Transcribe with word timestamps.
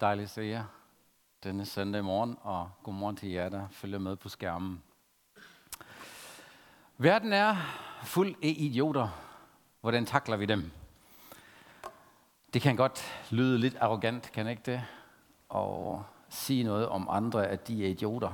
Dejligt 0.00 0.24
at 0.24 0.30
se 0.30 0.42
jer 0.42 0.64
denne 1.44 1.66
søndag 1.66 2.04
morgen, 2.04 2.36
og 2.40 2.70
godmorgen 2.82 3.16
til 3.16 3.28
jer, 3.28 3.48
der 3.48 3.68
følger 3.70 3.98
med 3.98 4.16
på 4.16 4.28
skærmen. 4.28 4.82
Verden 6.98 7.32
er 7.32 7.56
fuld 8.02 8.34
af 8.42 8.54
idioter. 8.58 9.08
Hvordan 9.80 10.06
takler 10.06 10.36
vi 10.36 10.46
dem? 10.46 10.70
Det 12.54 12.62
kan 12.62 12.76
godt 12.76 13.00
lyde 13.30 13.58
lidt 13.58 13.76
arrogant, 13.80 14.32
kan 14.32 14.48
ikke 14.48 14.62
det? 14.66 14.82
Og 15.48 16.04
sige 16.28 16.64
noget 16.64 16.88
om 16.88 17.08
andre, 17.10 17.46
at 17.46 17.68
de 17.68 17.84
er 17.84 17.88
idioter. 17.88 18.32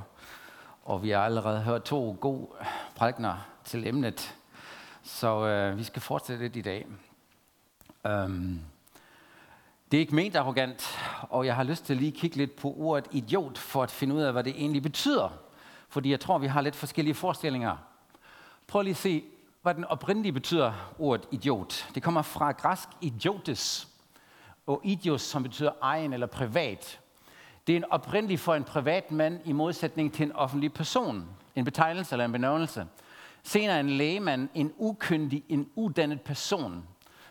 Og 0.83 1.03
vi 1.03 1.09
har 1.09 1.21
allerede 1.21 1.61
hørt 1.61 1.83
to 1.83 2.17
gode 2.21 2.47
prædikner 2.95 3.47
til 3.63 3.87
emnet, 3.87 4.37
så 5.03 5.45
øh, 5.45 5.77
vi 5.77 5.83
skal 5.83 6.01
fortsætte 6.01 6.43
lidt 6.43 6.55
i 6.55 6.61
dag. 6.61 6.87
Um, 8.09 8.61
det 9.91 9.97
er 9.97 10.01
ikke 10.01 10.15
ment 10.15 10.35
arrogant, 10.35 10.99
og 11.29 11.45
jeg 11.45 11.55
har 11.55 11.63
lyst 11.63 11.85
til 11.85 12.07
at 12.07 12.13
kigge 12.13 12.37
lidt 12.37 12.55
på 12.55 12.75
ordet 12.77 13.07
idiot, 13.11 13.57
for 13.57 13.83
at 13.83 13.91
finde 13.91 14.15
ud 14.15 14.21
af, 14.21 14.31
hvad 14.31 14.43
det 14.43 14.53
egentlig 14.57 14.83
betyder. 14.83 15.29
Fordi 15.89 16.11
jeg 16.11 16.19
tror, 16.19 16.37
vi 16.37 16.47
har 16.47 16.61
lidt 16.61 16.75
forskellige 16.75 17.13
forestillinger. 17.13 17.77
Prøv 18.67 18.81
lige 18.81 18.91
at 18.91 18.97
se, 18.97 19.23
hvad 19.61 19.73
den 19.73 19.85
oprindelige 19.85 20.33
betyder, 20.33 20.73
ordet 20.99 21.27
idiot. 21.31 21.89
Det 21.95 22.03
kommer 22.03 22.21
fra 22.21 22.51
græsk 22.51 22.89
idiotes, 23.01 23.87
og 24.67 24.81
idios, 24.83 25.21
som 25.21 25.43
betyder 25.43 25.71
egen 25.81 26.13
eller 26.13 26.27
privat. 26.27 26.99
Det 27.67 27.73
er 27.73 27.77
en 27.77 27.91
oprindelig 27.91 28.39
for 28.39 28.55
en 28.55 28.63
privat 28.63 29.11
mand 29.11 29.39
i 29.45 29.51
modsætning 29.51 30.13
til 30.13 30.25
en 30.25 30.31
offentlig 30.31 30.73
person. 30.73 31.29
En 31.55 31.65
betegnelse 31.65 32.13
eller 32.15 32.25
en 32.25 32.31
benævnelse. 32.31 32.85
Senere 33.43 33.79
en 33.79 33.89
lægemand, 33.89 34.49
en 34.53 34.73
ukyndig, 34.77 35.43
en 35.49 35.69
uddannet 35.75 36.21
person, 36.21 36.83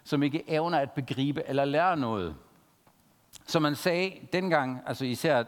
som 0.04 0.23
ikke 0.23 0.50
evner 0.50 0.78
at 0.78 0.90
begribe 0.90 1.42
eller 1.46 1.64
lære 1.64 1.96
noget. 1.96 2.34
Som 3.46 3.62
man 3.62 3.74
sagde 3.74 4.12
dengang, 4.32 4.80
altså 4.86 5.04
især 5.04 5.44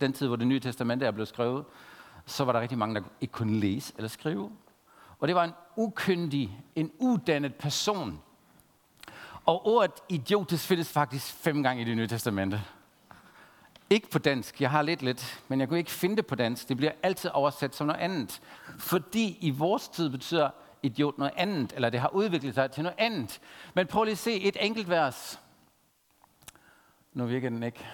den 0.00 0.12
tid, 0.12 0.26
hvor 0.26 0.36
det 0.36 0.46
nye 0.46 0.60
testamente 0.60 1.06
er 1.06 1.10
blevet 1.10 1.28
skrevet, 1.28 1.64
så 2.26 2.44
var 2.44 2.52
der 2.52 2.60
rigtig 2.60 2.78
mange, 2.78 2.94
der 2.94 3.00
ikke 3.20 3.32
kunne 3.32 3.60
læse 3.60 3.92
eller 3.96 4.08
skrive. 4.08 4.50
Og 5.18 5.28
det 5.28 5.36
var 5.36 5.44
en 5.44 5.52
ukyndig, 5.76 6.60
en 6.74 6.90
uddannet 6.98 7.54
person. 7.54 8.20
Og 9.46 9.66
ordet 9.66 9.92
idiotisk 10.08 10.66
findes 10.66 10.92
faktisk 10.92 11.34
fem 11.34 11.62
gange 11.62 11.82
i 11.82 11.84
det 11.84 11.96
nye 11.96 12.06
testamente. 12.06 12.62
Ikke 13.90 14.10
på 14.10 14.18
dansk, 14.18 14.60
jeg 14.60 14.70
har 14.70 14.82
lidt 14.82 15.02
lidt, 15.02 15.42
men 15.48 15.60
jeg 15.60 15.68
kunne 15.68 15.78
ikke 15.78 15.90
finde 15.90 16.16
det 16.16 16.26
på 16.26 16.34
dansk. 16.34 16.68
Det 16.68 16.76
bliver 16.76 16.92
altid 17.02 17.30
oversat 17.30 17.74
som 17.74 17.86
noget 17.86 18.00
andet. 18.00 18.40
Fordi 18.78 19.38
i 19.40 19.50
vores 19.50 19.88
tid 19.88 20.10
betyder 20.10 20.50
idiot 20.82 21.18
noget 21.18 21.32
andet, 21.36 21.72
eller 21.72 21.90
det 21.90 22.00
har 22.00 22.08
udviklet 22.08 22.54
sig 22.54 22.70
til 22.70 22.82
noget 22.82 22.96
andet. 22.98 23.40
Men 23.74 23.86
prøv 23.86 24.04
lige 24.04 24.12
at 24.12 24.18
se 24.18 24.40
et 24.40 24.56
enkelt 24.60 24.88
vers. 24.88 25.40
Nu 27.16 27.26
virker 27.26 27.48
den 27.48 27.62
ikke. 27.62 27.86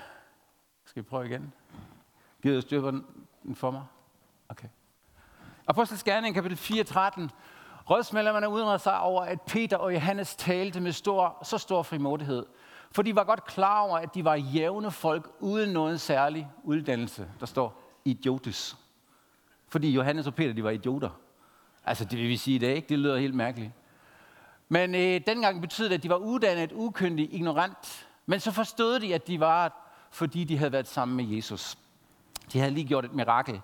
Skal 0.84 1.02
vi 1.02 1.08
prøve 1.08 1.26
igen? 1.26 1.52
Gider 2.42 2.54
du 2.54 2.60
styr 2.60 2.80
på 2.80 2.90
den 2.90 3.04
for 3.54 3.70
mig? 3.70 3.82
Okay. 4.48 4.68
Apostels 5.66 6.02
Gerning, 6.02 6.34
kapitel 6.34 6.56
4, 6.56 6.84
13. 6.84 7.30
Rådsmedlemmerne 7.90 8.48
udreder 8.48 8.76
sig 8.76 9.00
over, 9.00 9.22
at 9.22 9.42
Peter 9.42 9.76
og 9.76 9.94
Johannes 9.94 10.36
talte 10.36 10.80
med 10.80 10.92
stor, 10.92 11.38
så 11.44 11.58
stor 11.58 11.82
frimodighed. 11.82 12.46
For 12.92 13.02
de 13.02 13.16
var 13.16 13.24
godt 13.24 13.44
klar 13.44 13.80
over, 13.80 13.98
at 13.98 14.14
de 14.14 14.24
var 14.24 14.34
jævne 14.34 14.90
folk 14.90 15.30
uden 15.40 15.70
nogen 15.70 15.98
særlig 15.98 16.50
uddannelse. 16.64 17.30
Der 17.40 17.46
står 17.46 17.82
idiotis. 18.04 18.76
Fordi 19.68 19.90
Johannes 19.90 20.26
og 20.26 20.34
Peter, 20.34 20.52
de 20.52 20.64
var 20.64 20.70
idioter. 20.70 21.10
Altså, 21.84 22.04
det 22.04 22.18
vil 22.18 22.28
vi 22.28 22.36
sige 22.36 22.58
det, 22.58 22.66
ikke? 22.66 22.88
Det 22.88 22.98
lyder 22.98 23.16
helt 23.16 23.34
mærkeligt. 23.34 23.72
Men 24.68 24.94
øh, 24.94 25.20
dengang 25.26 25.60
betød 25.60 25.88
det, 25.88 25.94
at 25.94 26.02
de 26.02 26.08
var 26.08 26.16
uddannet, 26.16 26.72
ukyndige, 26.72 27.28
ignorant. 27.28 28.08
Men 28.26 28.40
så 28.40 28.52
forstod 28.52 29.00
de, 29.00 29.14
at 29.14 29.26
de 29.26 29.40
var, 29.40 29.88
fordi 30.10 30.44
de 30.44 30.58
havde 30.58 30.72
været 30.72 30.88
sammen 30.88 31.16
med 31.16 31.36
Jesus. 31.36 31.78
De 32.52 32.58
havde 32.58 32.74
lige 32.74 32.88
gjort 32.88 33.04
et 33.04 33.12
mirakel. 33.12 33.60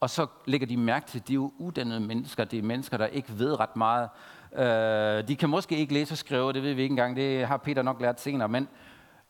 Og 0.00 0.10
så 0.10 0.26
lægger 0.46 0.66
de 0.66 0.76
mærke 0.76 1.06
til, 1.06 1.18
at 1.18 1.28
de 1.28 1.32
er 1.32 1.34
jo 1.34 1.52
uddannede 1.58 2.00
mennesker. 2.00 2.44
Det 2.44 2.58
er 2.58 2.62
mennesker, 2.62 2.96
der 2.96 3.06
ikke 3.06 3.38
ved 3.38 3.60
ret 3.60 3.76
meget. 3.76 4.08
Øh, 4.52 5.28
de 5.28 5.36
kan 5.36 5.48
måske 5.48 5.76
ikke 5.76 5.94
læse 5.94 6.14
og 6.14 6.18
skrive, 6.18 6.52
det 6.52 6.62
ved 6.62 6.74
vi 6.74 6.82
ikke 6.82 6.92
engang. 6.92 7.16
Det 7.16 7.46
har 7.46 7.56
Peter 7.56 7.82
nok 7.82 8.00
lært 8.00 8.20
senere. 8.20 8.48
Men 8.48 8.68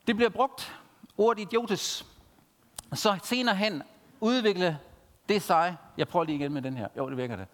det 0.06 0.16
bliver 0.16 0.30
brugt. 0.30 0.76
Ordet 1.18 1.42
idiotes. 1.42 2.06
Så 2.94 3.18
senere 3.24 3.56
hen 3.56 3.82
udvikle 4.20 4.78
det 5.28 5.42
sig. 5.42 5.76
Jeg 5.96 6.08
prøver 6.08 6.24
lige 6.24 6.36
igen 6.36 6.52
med 6.52 6.62
den 6.62 6.76
her. 6.76 6.88
Jo, 6.96 7.08
det 7.08 7.16
virker 7.16 7.36
det. 7.36 7.46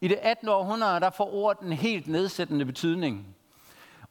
I 0.00 0.08
det 0.08 0.18
18. 0.22 0.48
århundrede, 0.48 1.00
der 1.00 1.10
får 1.10 1.34
ordet 1.34 1.60
en 1.66 1.72
helt 1.72 2.08
nedsættende 2.08 2.64
betydning. 2.64 3.36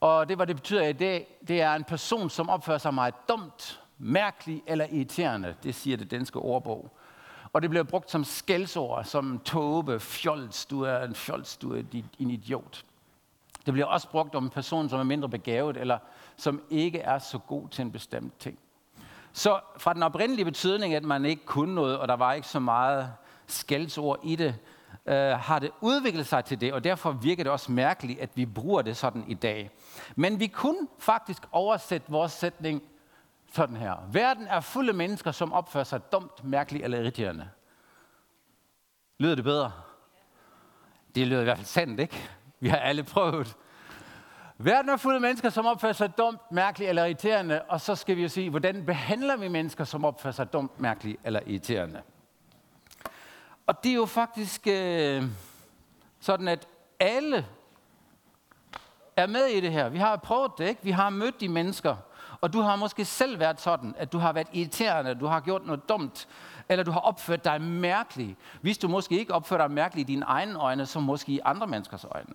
Og 0.04 0.30
det, 0.30 0.38
hvad 0.38 0.48
det 0.48 0.56
betyder 0.56 0.84
i 0.84 0.94
dag, 0.94 1.28
det 1.48 1.62
er 1.62 1.74
en 1.74 1.84
person, 1.84 2.30
som 2.30 2.50
opfører 2.50 2.78
sig 2.78 2.94
meget 2.94 3.14
dumt, 3.30 3.82
mærkelig 3.98 4.64
eller 4.68 4.86
irriterende. 4.92 5.56
Det 5.64 5.76
siger 5.76 5.98
det 5.98 6.12
danske 6.12 6.40
ordbog. 6.40 6.98
Og 7.54 7.62
det 7.62 7.70
bliver 7.70 7.84
brugt 7.84 8.12
som 8.12 8.24
skældsord, 8.24 9.04
som 9.04 9.42
tåbe, 9.46 10.00
fjols, 10.00 10.66
du 10.66 10.82
er 10.82 11.04
en 11.04 11.16
fjols, 11.16 11.58
du 11.58 11.76
er 11.76 11.82
en 12.20 12.32
idiot. 12.32 12.86
Det 13.66 13.74
bliver 13.74 13.88
også 13.88 14.10
brugt 14.10 14.36
om 14.36 14.44
en 14.44 14.50
person, 14.50 14.90
som 14.90 15.00
er 15.00 15.04
mindre 15.04 15.30
begavet, 15.30 15.78
eller 15.78 15.98
som 16.38 16.62
ikke 16.70 17.00
er 17.00 17.20
så 17.20 17.38
god 17.38 17.70
til 17.70 17.82
en 17.82 17.92
bestemt 17.92 18.40
ting. 18.40 18.60
Så 19.34 19.60
fra 19.78 19.94
den 19.94 20.04
oprindelige 20.04 20.46
betydning, 20.46 20.94
at 20.94 21.04
man 21.04 21.26
ikke 21.26 21.46
kunne 21.46 21.76
noget, 21.76 21.98
og 21.98 22.08
der 22.08 22.16
var 22.16 22.34
ikke 22.34 22.48
så 22.48 22.60
meget 22.60 23.14
skældsord 23.48 24.20
i 24.24 24.36
det, 24.36 24.56
øh, 25.06 25.16
har 25.16 25.60
det 25.60 25.72
udviklet 25.82 26.28
sig 26.28 26.46
til 26.46 26.62
det, 26.62 26.74
og 26.74 26.84
derfor 26.84 27.12
virker 27.12 27.44
det 27.44 27.52
også 27.52 27.72
mærkeligt, 27.72 28.20
at 28.20 28.30
vi 28.36 28.46
bruger 28.46 28.82
det 28.82 28.98
sådan 28.98 29.24
i 29.28 29.34
dag. 29.34 29.72
Men 30.16 30.40
vi 30.40 30.48
kunne 30.48 30.88
faktisk 31.00 31.42
oversætte 31.52 32.12
vores 32.12 32.32
sætning 32.32 32.84
sådan 33.54 33.78
her. 33.78 33.96
Verden 34.12 34.48
er 34.48 34.60
fuld 34.60 34.90
af 34.90 34.96
mennesker, 34.96 35.32
som 35.32 35.54
opfører 35.54 35.84
sig 35.84 36.12
dumt, 36.12 36.44
mærkeligt 36.44 36.84
eller 36.84 37.00
irriterende. 37.00 37.50
Lyder 39.20 39.36
det 39.36 39.44
bedre? 39.44 39.72
Det 41.16 41.28
lyder 41.28 41.42
i 41.42 41.44
hvert 41.44 41.58
fald 41.58 41.68
sandt, 41.68 42.00
ikke? 42.00 42.30
Vi 42.60 42.70
har 42.70 42.78
alle 42.78 43.04
prøvet. 43.04 43.56
Verden 44.58 44.90
er 44.90 44.98
fuld 44.98 45.16
af 45.16 45.22
mennesker, 45.22 45.50
som 45.50 45.66
opfører 45.66 45.94
sig 45.94 46.18
dumt, 46.18 46.52
mærkeligt 46.52 46.90
eller 46.90 47.06
irriterende, 47.06 47.62
og 47.62 47.82
så 47.82 47.96
skal 47.96 48.18
vi 48.18 48.22
jo 48.22 48.28
sige, 48.28 48.50
hvordan 48.50 48.86
behandler 48.86 49.38
vi 49.38 49.48
mennesker, 49.48 49.84
som 49.84 50.06
opfører 50.06 50.34
sig 50.34 50.54
dumt, 50.54 50.80
mærkeligt 50.80 51.20
eller 51.24 51.40
irriterende? 51.46 52.02
Og 53.68 53.84
det 53.84 53.90
er 53.90 53.96
jo 53.96 54.06
faktisk 54.06 54.68
øh, 54.68 55.24
sådan, 56.20 56.48
at 56.48 56.68
alle 57.00 57.46
er 59.18 59.28
med 59.28 59.46
i 59.46 59.60
det 59.60 59.72
her. 59.72 59.90
Vi 59.90 59.98
har 59.98 60.16
prøvet 60.16 60.52
det, 60.58 60.68
ikke? 60.68 60.84
Vi 60.84 60.92
har 60.92 61.10
mødt 61.10 61.42
de 61.42 61.50
mennesker, 61.50 61.96
og 62.42 62.54
du 62.54 62.62
har 62.62 62.76
måske 62.76 63.06
selv 63.06 63.40
været 63.40 63.62
sådan, 63.62 63.96
at 63.98 64.12
du 64.12 64.18
har 64.18 64.34
været 64.34 64.48
irriterende, 64.54 65.16
du 65.16 65.26
har 65.26 65.40
gjort 65.40 65.66
noget 65.66 65.90
dumt, 65.90 66.28
eller 66.70 66.84
du 66.84 66.92
har 66.92 67.00
opført 67.00 67.44
dig 67.44 67.62
mærkeligt. 67.62 68.38
Hvis 68.62 68.78
du 68.78 68.88
måske 68.88 69.20
ikke 69.20 69.34
opfører 69.34 69.68
dig 69.68 69.72
mærkeligt 69.72 70.10
i 70.10 70.14
dine 70.14 70.26
egne 70.26 70.60
øjne, 70.60 70.86
så 70.86 71.00
måske 71.00 71.32
i 71.32 71.40
andre 71.46 71.68
menneskers 71.68 72.06
øjne. 72.06 72.34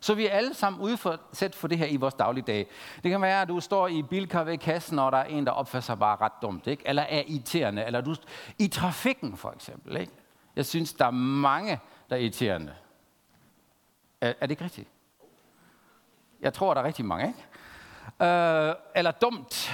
Så 0.00 0.14
vi 0.14 0.26
er 0.26 0.30
alle 0.32 0.54
sammen 0.54 0.82
udsat 0.82 1.54
for 1.54 1.68
det 1.68 1.78
her 1.78 1.86
i 1.86 1.96
vores 1.96 2.14
dagligdag. 2.14 2.66
Det 3.02 3.10
kan 3.10 3.22
være, 3.22 3.42
at 3.42 3.48
du 3.48 3.60
står 3.60 3.88
i 3.88 4.02
bilkar 4.02 4.44
ved 4.44 4.58
kassen, 4.58 4.98
og 4.98 5.12
der 5.12 5.18
er 5.18 5.24
en, 5.24 5.46
der 5.46 5.52
opfører 5.52 5.80
sig 5.80 5.98
bare 5.98 6.16
ret 6.20 6.32
dumt, 6.42 6.66
ikke? 6.66 6.82
eller 6.86 7.02
er 7.02 7.22
irriterende, 7.26 7.84
eller 7.84 8.00
du 8.00 8.14
i 8.58 8.68
trafikken 8.68 9.36
for 9.36 9.52
eksempel. 9.52 9.96
Ikke? 9.96 10.12
Jeg 10.60 10.66
synes, 10.66 10.92
der 10.92 11.06
er 11.06 11.10
mange, 11.10 11.80
der 12.10 12.16
er 12.16 12.20
irriterende. 12.20 12.74
Er, 14.20 14.28
er 14.40 14.46
det 14.46 14.50
ikke 14.50 14.64
rigtigt? 14.64 14.88
Jeg 16.40 16.52
tror, 16.52 16.74
der 16.74 16.80
er 16.80 16.84
rigtig 16.84 17.04
mange, 17.04 17.26
ikke? 17.26 18.30
Øh, 18.32 18.74
eller 18.96 19.10
dumt, 19.10 19.72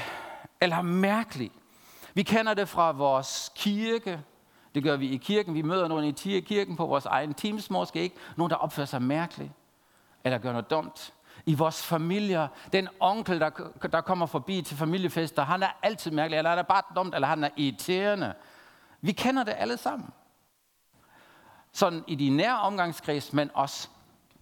eller 0.60 0.82
mærkeligt. 0.82 1.52
Vi 2.14 2.22
kender 2.22 2.54
det 2.54 2.68
fra 2.68 2.92
vores 2.92 3.52
kirke. 3.54 4.20
Det 4.74 4.82
gør 4.82 4.96
vi 4.96 5.08
i 5.08 5.16
kirken. 5.16 5.54
Vi 5.54 5.62
møder 5.62 5.88
nogen 5.88 6.04
i 6.24 6.40
kirken 6.40 6.76
på 6.76 6.86
vores 6.86 7.06
egen 7.06 7.34
teams 7.34 7.70
måske 7.70 8.00
ikke. 8.00 8.16
Nogen, 8.36 8.50
der 8.50 8.56
opfører 8.56 8.86
sig 8.86 9.02
mærkeligt, 9.02 9.52
eller 10.24 10.38
gør 10.38 10.52
noget 10.52 10.70
dumt. 10.70 11.14
I 11.46 11.54
vores 11.54 11.86
familier, 11.86 12.48
den 12.72 12.88
onkel, 13.00 13.40
der, 13.40 13.50
der 13.92 14.00
kommer 14.00 14.26
forbi 14.26 14.62
til 14.62 14.76
familiefester, 14.76 15.42
han 15.42 15.62
er 15.62 15.78
altid 15.82 16.10
mærkelig, 16.10 16.38
eller 16.38 16.50
han 16.50 16.58
er 16.58 16.62
bare 16.62 16.82
dumt, 16.96 17.14
eller 17.14 17.28
han 17.28 17.44
er 17.44 17.50
irriterende. 17.56 18.34
Vi 19.00 19.12
kender 19.12 19.44
det 19.44 19.54
alle 19.58 19.76
sammen 19.76 20.10
sådan 21.76 22.04
i 22.06 22.14
de 22.14 22.30
nære 22.30 22.60
omgangskreds, 22.60 23.32
men 23.32 23.50
også 23.54 23.88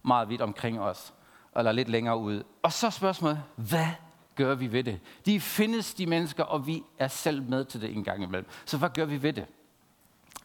meget 0.03 0.29
vidt 0.29 0.41
omkring 0.41 0.81
os, 0.81 1.13
eller 1.57 1.71
lidt 1.71 1.89
længere 1.89 2.17
ud. 2.17 2.43
Og 2.63 2.73
så 2.73 2.89
spørgsmålet, 2.89 3.43
hvad 3.55 3.87
gør 4.35 4.55
vi 4.55 4.71
ved 4.71 4.83
det? 4.83 4.99
De 5.25 5.39
findes, 5.39 5.93
de 5.93 6.05
mennesker, 6.05 6.43
og 6.43 6.67
vi 6.67 6.83
er 6.99 7.07
selv 7.07 7.41
med 7.41 7.65
til 7.65 7.81
det 7.81 7.95
en 7.95 8.03
gang 8.03 8.23
imellem. 8.23 8.49
Så 8.65 8.77
hvad 8.77 8.89
gør 8.89 9.05
vi 9.05 9.21
ved 9.21 9.33
det? 9.33 9.45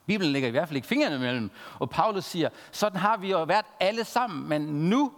Bibelen 0.07 0.33
lægger 0.33 0.49
i 0.49 0.51
hvert 0.51 0.69
fald 0.69 0.77
ikke 0.77 0.89
fingrene 0.89 1.17
imellem, 1.17 1.51
og 1.79 1.91
Paulus 1.91 2.25
siger, 2.25 2.49
sådan 2.73 3.01
har 3.01 3.17
vi 3.17 3.31
jo 3.31 3.43
været 3.43 3.67
alle 3.81 4.05
sammen, 4.05 4.49
men 4.49 4.63
nu, 4.63 5.13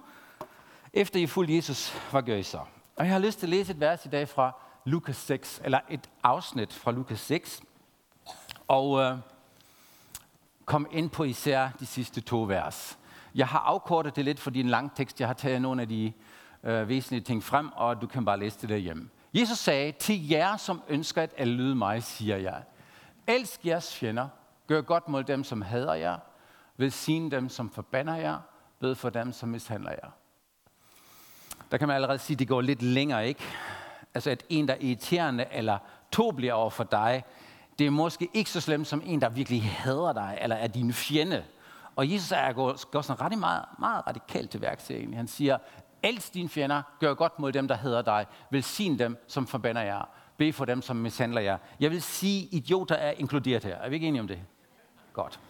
efter 0.93 1.21
I 1.21 1.27
fulgte 1.27 1.57
Jesus, 1.57 1.93
hvad 2.11 2.23
gør 2.23 2.37
I 2.37 2.43
så? 2.43 2.61
Og 2.97 3.05
jeg 3.05 3.13
har 3.13 3.19
lyst 3.19 3.39
til 3.39 3.47
at 3.47 3.51
læse 3.51 3.73
et 3.73 3.81
vers 3.81 4.07
i 4.07 4.09
dag 4.09 4.29
fra 4.29 4.57
Lukas 4.85 5.17
6, 5.17 5.61
eller 5.65 5.81
et 5.89 6.11
afsnit 6.23 6.73
fra 6.73 6.93
Lukas 6.93 7.21
6. 7.21 7.63
Og 8.69 9.01
øh, 9.01 9.19
komme 10.65 10.89
ind 10.91 11.11
på 11.11 11.25
især 11.25 11.69
de 11.81 11.87
sidste 11.87 12.21
to 12.21 12.43
vers. 12.43 12.99
Jeg 13.35 13.49
har 13.49 13.59
afkortet 13.59 14.17
det 14.17 14.25
lidt, 14.25 14.41
fordi 14.41 14.61
en 14.61 14.69
lang 14.69 14.95
tekst. 14.95 15.21
Jeg 15.21 15.29
har 15.29 15.35
taget 15.35 15.63
nogle 15.63 15.83
af 15.83 15.89
de 15.89 16.13
øh, 16.65 16.89
væsentlige 16.89 17.21
ting 17.21 17.45
frem, 17.45 17.69
og 17.73 18.01
du 18.01 18.07
kan 18.07 18.25
bare 18.25 18.39
læse 18.39 18.59
det 18.61 18.69
derhjemme. 18.69 19.09
Jesus 19.35 19.59
sagde, 19.59 19.93
til 19.93 20.29
jer, 20.29 20.57
som 20.57 20.83
ønsker 20.89 21.27
at 21.37 21.49
lyde 21.49 21.75
mig, 21.75 22.03
siger 22.03 22.37
jeg, 22.37 22.63
elsk 23.27 23.67
jeres 23.67 23.97
fjender, 23.97 24.29
gør 24.67 24.81
godt 24.81 25.09
mod 25.09 25.25
dem, 25.25 25.45
som 25.45 25.63
hader 25.63 25.95
jer, 25.95 26.19
velsign 26.77 27.31
dem, 27.31 27.49
som 27.49 27.71
forbander 27.71 28.17
jer, 28.17 28.39
bed 28.81 28.95
for 28.95 29.11
dem, 29.11 29.33
som 29.33 29.49
mishandler 29.49 29.91
jer. 29.91 30.11
Der 31.71 31.77
kan 31.77 31.89
man 31.89 31.95
allerede 31.95 32.19
sige, 32.19 32.35
at 32.35 32.39
det 32.39 32.49
går 32.49 32.61
lidt 32.61 32.83
længere, 32.83 33.29
ikke? 33.29 33.43
Altså, 34.15 34.31
at 34.31 34.45
en, 34.49 34.69
der 34.69 34.75
er 34.75 34.79
irriterende 34.81 35.47
eller 35.51 35.79
bliver 36.37 36.53
over 36.53 36.71
for 36.71 36.85
dig, 36.85 37.25
det 37.79 37.87
er 37.87 37.91
måske 37.91 38.29
ikke 38.35 38.51
så 38.51 38.61
slemt 38.61 38.87
som 38.87 39.03
en, 39.05 39.21
der 39.21 39.29
virkelig 39.29 39.63
hader 39.63 40.13
dig, 40.13 40.39
eller 40.41 40.57
er 40.57 40.67
din 40.67 40.93
fjende. 40.93 41.45
Og 41.97 42.13
Jesus 42.13 42.33
er 42.33 42.53
går, 42.53 42.91
går 42.91 43.01
sådan 43.01 43.21
ret 43.21 43.39
meget, 43.39 43.65
meget 43.79 44.07
radikalt 44.07 44.51
til 44.51 44.61
værks 44.61 44.91
egentlig. 44.91 45.19
Han 45.19 45.29
siger, 45.29 45.59
elsk 46.03 46.35
dine 46.35 46.49
fjender, 46.49 46.83
gør 47.01 47.15
godt 47.15 47.39
mod 47.39 47.53
dem, 47.53 47.69
der 47.69 47.75
hader 47.75 48.03
dig, 48.03 48.27
velsign 48.51 48.99
dem, 48.99 49.25
som 49.29 49.47
forbander 49.47 49.83
jer, 49.83 50.05
Be 50.37 50.53
for 50.53 50.65
dem, 50.65 50.83
som 50.83 50.97
mishandler 50.97 51.41
jer. 51.41 51.59
Jeg 51.81 51.91
vil 51.91 52.03
sige, 52.03 52.49
idioter 52.51 52.95
er 52.95 53.11
inkluderet 53.11 53.65
her. 53.65 53.77
Er 53.77 53.89
vi 53.89 53.95
ikke 53.95 54.07
enige 54.07 54.21
om 54.21 54.29
det? 54.29 54.41
Godt. 55.13 55.41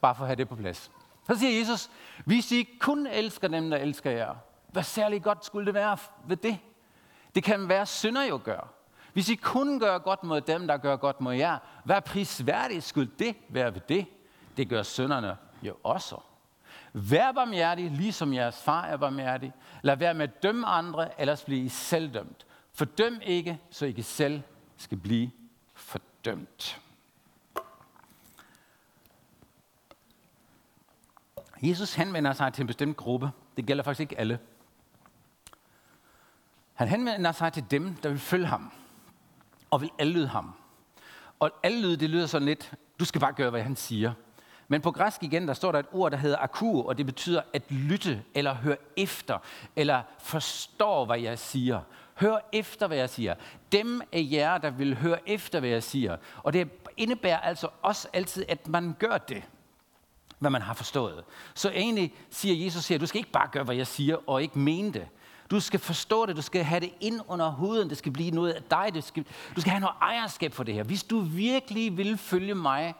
Bare 0.00 0.14
for 0.14 0.22
at 0.22 0.28
have 0.28 0.36
det 0.36 0.48
på 0.48 0.56
plads. 0.56 0.90
Så 1.26 1.38
siger 1.38 1.58
Jesus, 1.58 1.90
hvis 2.24 2.52
I 2.52 2.68
kun 2.80 3.06
elsker 3.06 3.48
dem, 3.48 3.70
der 3.70 3.76
elsker 3.76 4.10
jer, 4.10 4.34
hvad 4.72 4.82
særligt 4.82 5.24
godt 5.24 5.44
skulle 5.44 5.66
det 5.66 5.74
være 5.74 5.96
ved 6.26 6.36
det? 6.36 6.58
Det 7.34 7.44
kan 7.44 7.68
være 7.68 7.86
synder 7.86 8.24
jo 8.24 8.40
gør. 8.44 8.73
Hvis 9.14 9.28
I 9.28 9.34
kun 9.34 9.80
gør 9.80 9.98
godt 9.98 10.24
mod 10.24 10.40
dem, 10.40 10.66
der 10.66 10.76
gør 10.76 10.96
godt 10.96 11.20
mod 11.20 11.34
jer, 11.34 11.58
hvad 11.84 12.02
prisværdigt 12.02 12.84
skulle 12.84 13.10
det 13.18 13.36
være 13.48 13.74
ved 13.74 13.80
det? 13.88 14.06
Det 14.56 14.68
gør 14.68 14.82
synderne 14.82 15.36
jo 15.62 15.76
også. 15.82 16.16
Vær 16.92 17.32
barmhjertig, 17.32 17.90
ligesom 17.90 18.34
jeres 18.34 18.62
far 18.62 18.84
er 18.84 18.96
barmhjertig. 18.96 19.52
Lad 19.82 19.96
være 19.96 20.14
med 20.14 20.28
at 20.28 20.42
dømme 20.42 20.66
andre, 20.66 21.20
ellers 21.20 21.44
bliver 21.44 21.64
I 21.64 21.68
selv 21.68 22.14
dømt. 22.14 22.46
Fordøm 22.72 23.20
ikke, 23.22 23.60
så 23.70 23.84
I 23.84 23.88
ikke 23.88 24.02
selv 24.02 24.42
skal 24.76 24.98
blive 24.98 25.30
fordømt. 25.74 26.80
Jesus 31.62 31.94
henvender 31.94 32.32
sig 32.32 32.52
til 32.52 32.62
en 32.62 32.66
bestemt 32.66 32.96
gruppe. 32.96 33.30
Det 33.56 33.66
gælder 33.66 33.84
faktisk 33.84 34.00
ikke 34.00 34.20
alle. 34.20 34.38
Han 36.74 36.88
henvender 36.88 37.32
sig 37.32 37.52
til 37.52 37.64
dem, 37.70 37.94
der 37.94 38.08
vil 38.08 38.18
følge 38.18 38.46
ham 38.46 38.72
og 39.74 39.80
vil 39.80 39.90
adlyde 39.98 40.28
ham. 40.28 40.54
Og 41.40 41.50
adlyde, 41.62 41.96
det 41.96 42.10
lyder 42.10 42.26
sådan 42.26 42.46
lidt, 42.46 42.72
du 43.00 43.04
skal 43.04 43.20
bare 43.20 43.32
gøre, 43.32 43.50
hvad 43.50 43.62
han 43.62 43.76
siger. 43.76 44.12
Men 44.68 44.80
på 44.80 44.90
græsk 44.90 45.22
igen, 45.22 45.48
der 45.48 45.54
står 45.54 45.72
der 45.72 45.78
et 45.78 45.86
ord, 45.92 46.10
der 46.10 46.18
hedder 46.18 46.36
akur, 46.36 46.88
og 46.88 46.98
det 46.98 47.06
betyder 47.06 47.42
at 47.52 47.62
lytte, 47.68 48.22
eller 48.34 48.54
høre 48.54 48.76
efter, 48.96 49.38
eller 49.76 50.02
forstår, 50.18 51.04
hvad 51.04 51.20
jeg 51.20 51.38
siger. 51.38 51.80
Hør 52.14 52.36
efter, 52.52 52.86
hvad 52.86 52.96
jeg 52.96 53.10
siger. 53.10 53.34
Dem 53.72 54.02
af 54.12 54.28
jer, 54.30 54.58
der 54.58 54.70
vil 54.70 54.96
høre 54.96 55.28
efter, 55.28 55.60
hvad 55.60 55.70
jeg 55.70 55.82
siger. 55.82 56.16
Og 56.42 56.52
det 56.52 56.68
indebærer 56.96 57.40
altså 57.40 57.68
også 57.82 58.08
altid, 58.12 58.44
at 58.48 58.68
man 58.68 58.96
gør 58.98 59.18
det, 59.18 59.42
hvad 60.38 60.50
man 60.50 60.62
har 60.62 60.74
forstået. 60.74 61.24
Så 61.54 61.70
egentlig 61.70 62.14
siger 62.30 62.64
Jesus, 62.64 62.88
her, 62.88 62.98
du 62.98 63.06
skal 63.06 63.18
ikke 63.18 63.32
bare 63.32 63.48
gøre, 63.52 63.64
hvad 63.64 63.76
jeg 63.76 63.86
siger, 63.86 64.16
og 64.30 64.42
ikke 64.42 64.58
mene 64.58 64.92
det. 64.92 65.06
Du 65.50 65.60
skal 65.60 65.80
forstå 65.80 66.26
det, 66.26 66.36
du 66.36 66.42
skal 66.42 66.64
have 66.64 66.80
det 66.80 66.94
ind 67.00 67.20
under 67.28 67.50
huden, 67.50 67.90
det 67.90 67.98
skal 67.98 68.12
blive 68.12 68.30
noget 68.30 68.52
af 68.52 68.62
dig, 68.62 68.90
det 68.94 69.04
skal, 69.04 69.24
du 69.56 69.60
skal 69.60 69.70
have 69.70 69.80
noget 69.80 69.96
ejerskab 70.02 70.52
for 70.52 70.64
det 70.64 70.74
her. 70.74 70.82
Hvis 70.82 71.02
du 71.02 71.20
virkelig 71.20 71.96
vil 71.96 72.18
følge 72.18 72.54
mig, 72.54 72.94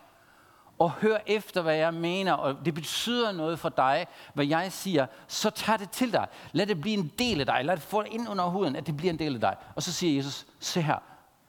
og 0.78 0.90
høre 0.90 1.30
efter, 1.30 1.62
hvad 1.62 1.74
jeg 1.74 1.94
mener, 1.94 2.32
og 2.32 2.64
det 2.64 2.74
betyder 2.74 3.32
noget 3.32 3.58
for 3.58 3.68
dig, 3.68 4.06
hvad 4.34 4.46
jeg 4.46 4.72
siger, 4.72 5.06
så 5.28 5.50
tag 5.50 5.78
det 5.78 5.90
til 5.90 6.12
dig. 6.12 6.26
Lad 6.52 6.66
det 6.66 6.80
blive 6.80 6.98
en 6.98 7.12
del 7.18 7.40
af 7.40 7.46
dig. 7.46 7.64
Lad 7.64 7.76
det 7.76 7.84
få 7.84 8.02
det 8.02 8.12
ind 8.12 8.28
under 8.28 8.44
huden, 8.44 8.76
at 8.76 8.86
det 8.86 8.96
bliver 8.96 9.12
en 9.12 9.18
del 9.18 9.34
af 9.34 9.40
dig. 9.40 9.56
Og 9.74 9.82
så 9.82 9.92
siger 9.92 10.16
Jesus, 10.16 10.46
se 10.60 10.80
her, 10.80 10.98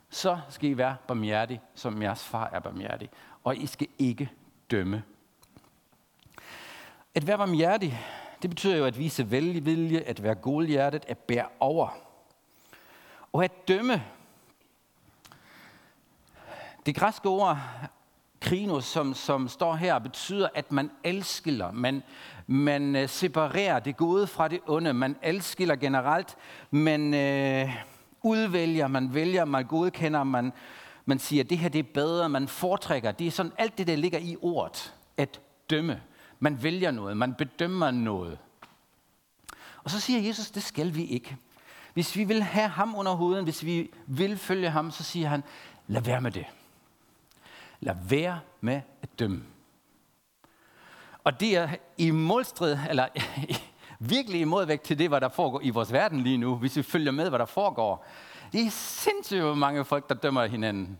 så 0.10 0.40
skal 0.50 0.70
I 0.70 0.78
være 0.78 0.96
barmhjertige, 1.08 1.62
som 1.76 2.02
jeres 2.02 2.24
far 2.24 2.50
er 2.54 2.60
barmhjertig. 2.60 3.10
Og 3.44 3.58
I 3.58 3.66
skal 3.66 3.88
ikke 4.00 4.30
dømme. 4.72 5.04
At 7.16 7.28
være 7.28 7.38
barmhjertig, 7.38 8.00
det 8.42 8.50
betyder 8.50 8.78
jo 8.78 8.86
at 8.86 8.98
vise 8.98 9.32
velvilje, 9.32 10.00
at 10.00 10.24
være 10.24 10.36
godhjertet, 10.36 11.06
at 11.08 11.18
bære 11.18 11.48
over. 11.60 11.90
Og 13.34 13.44
at 13.44 13.68
dømme, 13.68 14.04
det 16.86 16.96
græske 16.96 17.30
ord 17.30 17.58
krinos, 18.42 18.86
som, 18.86 19.14
som 19.14 19.48
står 19.48 19.76
her, 19.76 20.00
betyder, 20.00 20.50
at 20.56 20.72
man 20.72 20.92
elskiller, 21.04 21.72
man, 21.72 22.04
man 22.48 22.96
øh, 22.96 23.10
separerer 23.10 23.80
det 23.80 23.98
gode 23.98 24.28
fra 24.28 24.48
det 24.48 24.60
onde, 24.68 24.94
man 24.94 25.16
elskiller 25.24 25.76
generelt, 25.76 26.36
man 26.72 27.14
øh, 27.14 27.76
udvælger, 28.22 28.88
man 28.88 29.14
vælger, 29.14 29.46
man 29.46 29.66
godkender, 29.66 30.24
man, 30.24 30.54
man 31.06 31.20
siger, 31.20 31.44
at 31.44 31.50
det 31.50 31.58
her 31.58 31.70
det 31.70 31.80
er 31.80 31.94
bedre, 31.94 32.30
man 32.30 32.48
foretrækker. 32.48 33.12
Det 33.12 33.28
er 33.28 33.32
sådan 33.32 33.52
alt 33.58 33.78
det, 33.78 33.88
der 33.88 33.96
ligger 33.96 34.20
i 34.20 34.38
ordet, 34.42 34.94
at 35.18 35.42
dømme. 35.70 36.02
Man 36.40 36.64
vælger 36.64 36.92
noget, 36.92 37.18
man 37.18 37.34
bedømmer 37.34 37.92
noget. 37.92 38.38
Og 39.84 39.92
så 39.92 40.00
siger 40.00 40.20
Jesus, 40.20 40.52
det 40.52 40.64
skal 40.64 40.96
vi 40.96 41.06
ikke. 41.06 41.38
Hvis 41.94 42.16
vi 42.16 42.24
vil 42.24 42.44
have 42.44 42.68
ham 42.68 42.96
under 42.96 43.14
huden, 43.14 43.44
hvis 43.44 43.66
vi 43.66 43.92
vil 44.08 44.38
følge 44.38 44.70
ham, 44.70 44.92
så 44.92 45.04
siger 45.04 45.28
han, 45.28 45.44
lad 45.88 46.02
være 46.02 46.22
med 46.22 46.32
det. 46.32 46.46
Lad 47.80 47.96
være 48.10 48.40
med 48.62 48.82
at 49.02 49.20
dømme. 49.20 49.44
Og 51.24 51.40
det 51.40 51.58
er 51.58 51.70
i 51.98 52.12
målstrid, 52.12 52.78
eller 52.90 53.08
virkelig 54.00 54.42
i 54.42 54.44
modvægt 54.44 54.84
til 54.84 55.00
det, 55.00 55.10
hvad 55.10 55.22
der 55.22 55.30
foregår 55.30 55.62
i 55.64 55.70
vores 55.70 55.94
verden 55.94 56.22
lige 56.22 56.38
nu, 56.38 56.56
hvis 56.56 56.78
vi 56.78 56.84
følger 56.84 57.12
med, 57.12 57.30
hvad 57.30 57.40
der 57.40 57.46
foregår. 57.46 58.06
Det 58.52 58.66
er 58.66 58.70
sindssygt 58.70 59.58
mange 59.58 59.86
folk, 59.86 60.10
der 60.10 60.16
dømmer 60.16 60.46
hinanden. 60.46 60.98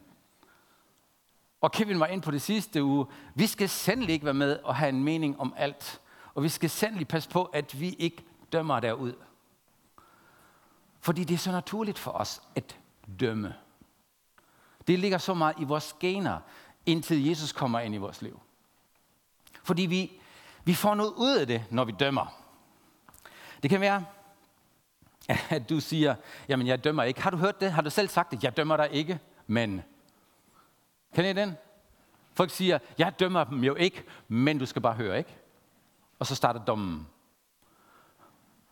Og 1.62 1.72
Kevin 1.72 2.00
var 2.00 2.08
ind 2.08 2.22
på 2.22 2.32
det 2.32 2.42
sidste 2.42 2.84
uge. 2.84 3.06
Vi 3.36 3.48
skal 3.48 3.70
sandelig 3.70 4.14
ikke 4.14 4.26
være 4.26 4.34
med 4.34 4.60
og 4.64 4.76
have 4.76 4.90
en 4.90 5.04
mening 5.04 5.40
om 5.40 5.54
alt. 5.58 6.02
Og 6.34 6.44
vi 6.44 6.50
skal 6.50 6.70
sandelig 6.70 7.08
passe 7.08 7.30
på, 7.30 7.44
at 7.44 7.80
vi 7.80 7.90
ikke 7.90 8.24
dømmer 8.52 8.80
derud. 8.80 9.14
Fordi 11.00 11.24
det 11.24 11.34
er 11.34 11.38
så 11.38 11.52
naturligt 11.52 12.00
for 12.00 12.12
os 12.12 12.42
at 12.56 12.78
dømme. 13.20 13.54
Det 14.88 15.00
ligger 15.00 15.18
så 15.18 15.34
meget 15.34 15.56
i 15.60 15.64
vores 15.64 15.96
gener 16.00 16.40
indtil 16.86 17.26
Jesus 17.26 17.52
kommer 17.52 17.80
ind 17.80 17.96
i 17.96 17.98
vores 17.98 18.22
liv. 18.22 18.40
Fordi 19.64 19.82
vi, 19.82 20.12
vi 20.64 20.74
får 20.74 20.96
noget 20.96 21.14
ud 21.18 21.36
af 21.36 21.48
det, 21.48 21.66
når 21.72 21.84
vi 21.84 21.92
dømmer. 22.00 22.26
Det 23.64 23.70
kan 23.70 23.82
være, 23.82 24.06
at 25.50 25.70
du 25.70 25.80
siger, 25.80 26.16
jamen 26.48 26.68
jeg 26.68 26.84
dømmer 26.84 27.04
ikke. 27.04 27.22
Har 27.22 27.30
du 27.30 27.38
hørt 27.38 27.62
det? 27.62 27.72
Har 27.72 27.82
du 27.82 27.90
selv 27.90 28.08
sagt 28.08 28.32
det? 28.32 28.44
Jeg 28.44 28.58
dømmer 28.58 28.78
dig 28.78 28.90
ikke, 28.92 29.20
men... 29.48 29.84
Kan 31.16 31.26
I 31.26 31.34
den? 31.34 31.58
Folk 32.34 32.52
siger, 32.52 32.80
jeg 32.98 33.20
dømmer 33.20 33.44
dem 33.44 33.64
jo 33.64 33.76
ikke, 33.76 34.04
men 34.28 34.60
du 34.60 34.66
skal 34.66 34.82
bare 34.82 34.94
høre, 34.94 35.18
ikke? 35.18 35.36
Og 36.20 36.28
så 36.28 36.36
starter 36.36 36.66
dommen. 36.66 37.08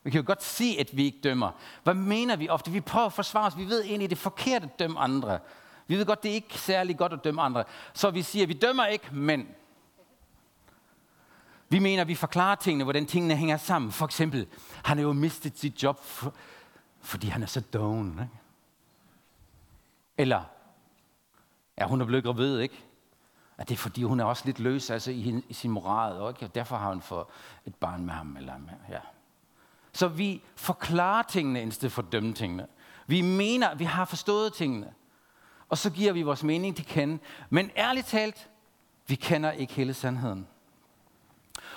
Vi 0.03 0.09
kan 0.09 0.21
jo 0.21 0.27
godt 0.27 0.43
se, 0.43 0.75
at 0.79 0.97
vi 0.97 1.05
ikke 1.05 1.19
dømmer. 1.23 1.51
Hvad 1.83 1.93
mener 1.93 2.35
vi 2.35 2.49
ofte? 2.49 2.71
Vi 2.71 2.81
prøver 2.81 3.05
at 3.05 3.13
forsvare 3.13 3.47
os. 3.47 3.57
Vi 3.57 3.65
ved 3.65 3.83
egentlig, 3.83 4.03
at 4.03 4.09
det 4.09 4.15
er 4.15 4.21
forkert 4.21 4.63
at 4.63 4.79
dømme 4.79 4.99
andre. 4.99 5.39
Vi 5.87 5.97
ved 5.97 6.05
godt, 6.05 6.23
det 6.23 6.31
er 6.31 6.35
ikke 6.35 6.59
særlig 6.59 6.97
godt 6.97 7.13
at 7.13 7.23
dømme 7.23 7.41
andre. 7.41 7.63
Så 7.93 8.11
vi 8.11 8.21
siger, 8.21 8.47
vi 8.47 8.53
dømmer 8.53 8.85
ikke, 8.85 9.15
men 9.15 9.47
vi 11.69 11.79
mener, 11.79 12.03
vi 12.03 12.15
forklarer 12.15 12.55
tingene, 12.55 12.83
hvordan 12.83 13.05
tingene 13.05 13.35
hænger 13.35 13.57
sammen. 13.57 13.91
For 13.91 14.05
eksempel, 14.05 14.47
han 14.83 14.97
har 14.97 15.03
jo 15.03 15.13
mistet 15.13 15.59
sit 15.59 15.83
job, 15.83 16.03
for, 16.03 16.33
fordi 17.01 17.27
han 17.27 17.43
er 17.43 17.47
så 17.47 17.61
doven. 17.61 18.11
Ikke? 18.11 18.29
Eller, 20.17 20.41
ja, 21.77 21.87
hun 21.87 22.01
er 22.01 22.05
blevet 22.05 22.23
gravid, 22.23 22.59
ikke? 22.59 22.83
At 23.57 23.69
det 23.69 23.75
er 23.75 23.79
fordi, 23.79 24.03
hun 24.03 24.19
er 24.19 24.23
også 24.23 24.43
lidt 24.45 24.59
løs 24.59 24.89
altså, 24.89 25.11
i, 25.11 25.43
i 25.49 25.53
sin 25.53 25.71
moral, 25.71 26.33
ikke? 26.33 26.45
og 26.45 26.55
derfor 26.55 26.77
har 26.77 26.89
hun 26.89 27.01
fået 27.01 27.25
et 27.65 27.75
barn 27.75 28.05
med 28.05 28.13
ham. 28.13 28.37
Eller, 28.37 28.53
ja. 28.89 28.99
Så 29.93 30.07
vi 30.07 30.41
forklarer 30.55 31.23
tingene, 31.23 31.63
i 31.63 31.71
stedet 31.71 31.91
for 31.91 32.01
at 32.01 32.11
dømme 32.11 32.33
tingene. 32.33 32.67
Vi 33.07 33.21
mener, 33.21 33.75
vi 33.75 33.83
har 33.83 34.05
forstået 34.05 34.53
tingene 34.53 34.93
og 35.73 35.77
så 35.77 35.89
giver 35.89 36.13
vi 36.13 36.21
vores 36.21 36.43
mening 36.43 36.75
til 36.75 36.85
kende. 36.85 37.19
Men 37.49 37.71
ærligt 37.77 38.07
talt, 38.07 38.49
vi 39.07 39.15
kender 39.15 39.51
ikke 39.51 39.73
hele 39.73 39.93
sandheden. 39.93 40.47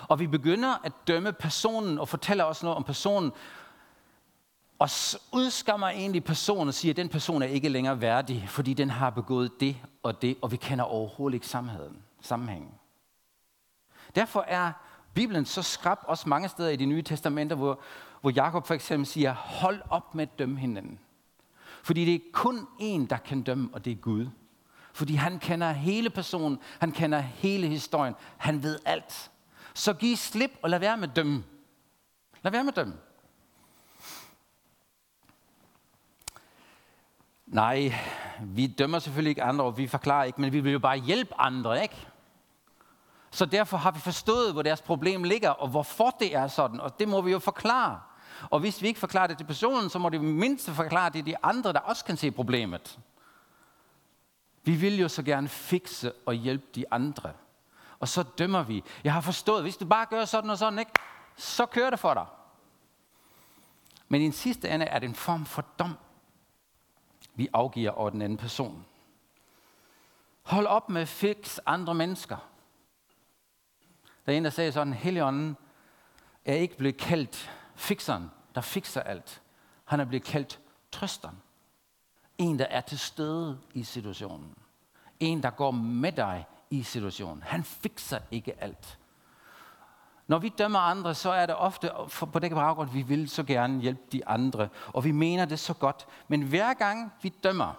Og 0.09 0.21
vi 0.21 0.27
begynder 0.27 0.75
at 0.85 0.93
dømme 1.07 1.33
personen 1.33 1.99
og 1.99 2.09
fortæller 2.09 2.45
os 2.45 2.63
noget 2.63 2.77
om 2.77 2.85
personen, 2.85 3.33
og 4.79 4.89
udskammer 5.33 5.89
egentlig 5.89 6.25
personen 6.25 6.69
og 6.69 6.75
siger, 6.75 6.93
at 6.93 6.97
den 6.97 7.09
person 7.09 7.43
er 7.43 7.47
ikke 7.47 7.69
længere 7.69 8.01
værdig, 8.01 8.49
fordi 8.49 8.75
den 8.75 8.91
har 8.91 9.11
begået 9.11 9.61
det 9.61 9.77
og 10.03 10.23
det, 10.23 10.37
og 10.43 10.53
vi 10.53 10.57
kender 10.57 10.85
overhovedet 10.85 11.35
ikke 11.35 11.47
sammenhængen. 11.47 12.03
sammenhængen. 12.21 12.71
Derfor 14.15 14.45
er 14.49 14.73
Bibelen 15.15 15.45
så 15.45 15.63
skrab 15.63 15.99
også 16.03 16.29
mange 16.29 16.49
steder 16.49 16.71
i 16.71 16.77
det 16.77 16.89
nye 16.89 17.03
testamenter, 17.03 17.57
hvor, 17.57 17.81
hvor 18.21 18.31
Jakob 18.31 18.67
for 18.67 18.75
eksempel 18.75 19.07
siger, 19.07 19.33
hold 19.35 19.81
op 19.91 20.15
med 20.15 20.23
at 20.23 20.39
dømme 20.39 20.59
hinanden. 20.59 20.99
Fordi 21.83 22.05
det 22.05 22.15
er 22.15 22.19
kun 22.33 22.67
en, 22.79 23.07
der 23.07 23.17
kan 23.17 23.43
dømme, 23.43 23.69
og 23.73 23.85
det 23.85 23.91
er 23.91 23.97
Gud. 23.97 24.27
Fordi 24.93 25.15
han 25.15 25.39
kender 25.39 25.73
hele 25.73 26.11
personen, 26.11 26.59
han 26.81 26.93
kender 26.93 27.19
hele 27.19 27.67
historien, 27.67 28.15
han 28.37 28.63
ved 28.63 28.79
alt. 28.85 29.31
Så 29.75 29.95
giv 29.95 30.17
slip 30.17 30.51
og 30.63 30.71
lad 30.71 30.79
være 30.79 30.97
med 30.97 31.09
at 31.09 31.17
dømme. 31.17 31.45
Lad 32.43 32.53
være 32.53 32.65
med 32.65 32.73
at 32.73 32.77
dømme. 32.77 32.95
Nej, 37.47 37.95
vi 38.41 38.67
dømmer 38.67 38.99
selvfølgelig 38.99 39.31
ikke 39.31 39.43
andre, 39.43 39.65
og 39.65 39.79
vi 39.79 39.87
forklarer 39.87 40.25
ikke, 40.25 40.41
men 40.41 40.53
vi 40.53 40.61
vil 40.61 40.73
jo 40.73 40.79
bare 40.79 40.99
hjælpe 40.99 41.35
andre, 41.41 41.83
ikke? 41.83 42.07
Så 43.31 43.47
derfor 43.47 43.77
har 43.77 43.91
vi 43.91 44.01
forstået, 44.01 44.53
hvor 44.53 44.63
deres 44.63 44.83
problem 44.83 45.25
ligger, 45.25 45.51
og 45.51 45.69
hvorfor 45.69 46.17
det 46.21 46.35
er 46.35 46.49
sådan, 46.49 46.81
og 46.81 46.99
det 46.99 47.09
må 47.09 47.21
vi 47.21 47.31
jo 47.31 47.39
forklare. 47.39 48.01
Og 48.51 48.61
hvis 48.61 48.83
vi 48.83 48.87
ikke 48.87 49.01
forklarer 49.01 49.27
det 49.27 49.39
til 49.39 49.45
personen, 49.45 49.91
så 49.91 49.99
må 49.99 50.09
det 50.09 50.21
mindst 50.21 50.71
forklare 50.71 51.11
det 51.11 51.25
til 51.25 51.27
de 51.27 51.45
andre, 51.45 51.73
der 51.73 51.81
også 51.81 52.05
kan 52.05 52.17
se 52.17 52.31
problemet. 52.31 52.99
Vi 54.65 54.75
vil 54.75 54.99
jo 55.01 55.09
så 55.09 55.23
gerne 55.23 55.49
fikse 55.49 56.13
og 56.27 56.35
hjælpe 56.35 56.67
de 56.75 56.85
andre. 56.91 57.33
Og 58.01 58.09
så 58.09 58.23
dømmer 58.23 58.63
vi. 58.63 58.85
Jeg 59.05 59.13
har 59.13 59.21
forstået, 59.21 59.63
hvis 59.63 59.77
du 59.77 59.87
bare 59.87 60.07
gør 60.07 60.25
sådan 60.25 60.51
og 60.51 60.59
sådan, 60.59 60.79
ikke, 60.79 60.93
så 61.37 61.67
kører 61.67 61.91
det 61.91 61.99
for 61.99 62.15
dig. 62.15 62.27
Men 64.09 64.21
i 64.21 64.25
den 64.25 64.33
sidste 64.33 64.69
ende 64.69 64.87
er 64.87 64.99
det 64.99 65.09
en 65.09 65.15
form 65.15 65.47
for 65.47 65.65
dom, 65.79 65.97
vi 67.37 67.49
afgiver 67.53 67.91
over 67.91 68.11
den 68.11 68.23
anden 68.23 68.39
person. 68.39 68.85
Hold 70.43 70.67
op 70.67 70.89
med 70.91 71.01
at 71.01 71.09
fix 71.09 71.59
andre 71.67 71.95
mennesker. 71.95 72.37
Der 74.27 74.33
er 74.33 74.37
en, 74.37 74.45
der 74.45 74.51
sagde 74.51 74.73
sådan, 74.73 74.93
Helligånden 74.93 75.57
er 76.45 76.55
ikke 76.55 76.77
blevet 76.77 76.97
kaldt 76.97 77.51
fikseren, 77.75 78.31
der 78.55 78.61
fikser 78.61 79.01
alt. 79.01 79.43
Han 79.85 80.01
er 80.01 80.05
blevet 80.05 80.25
kaldt 80.25 80.61
trøsteren. 80.93 81.37
En, 82.39 82.59
der 82.59 82.65
er 82.65 82.81
til 82.81 82.99
stede 82.99 83.59
i 83.75 83.85
situationen. 83.85 84.55
En, 85.21 85.43
der 85.43 85.51
går 85.51 85.71
med 85.71 86.13
dig 86.13 86.47
i 86.71 86.83
situationen. 86.83 87.43
Han 87.43 87.65
fikser 87.65 88.21
ikke 88.31 88.63
alt. 88.63 88.99
Når 90.27 90.39
vi 90.39 90.49
dømmer 90.49 90.79
andre, 90.79 91.15
så 91.15 91.31
er 91.31 91.47
det 91.47 91.57
ofte 91.57 91.91
på 92.33 92.39
det 92.39 92.51
baggrund, 92.51 92.91
vi 92.91 93.03
vil 93.03 93.29
så 93.29 93.45
gerne 93.45 93.81
hjælpe 93.81 94.03
de 94.13 94.27
andre, 94.27 94.69
og 94.87 95.05
vi 95.05 95.13
mener 95.13 95.45
det 95.45 95.59
så 95.59 95.75
godt. 95.75 96.07
Men 96.29 96.43
hver 96.43 96.75
gang 96.75 97.13
vi 97.23 97.29
dømmer 97.29 97.75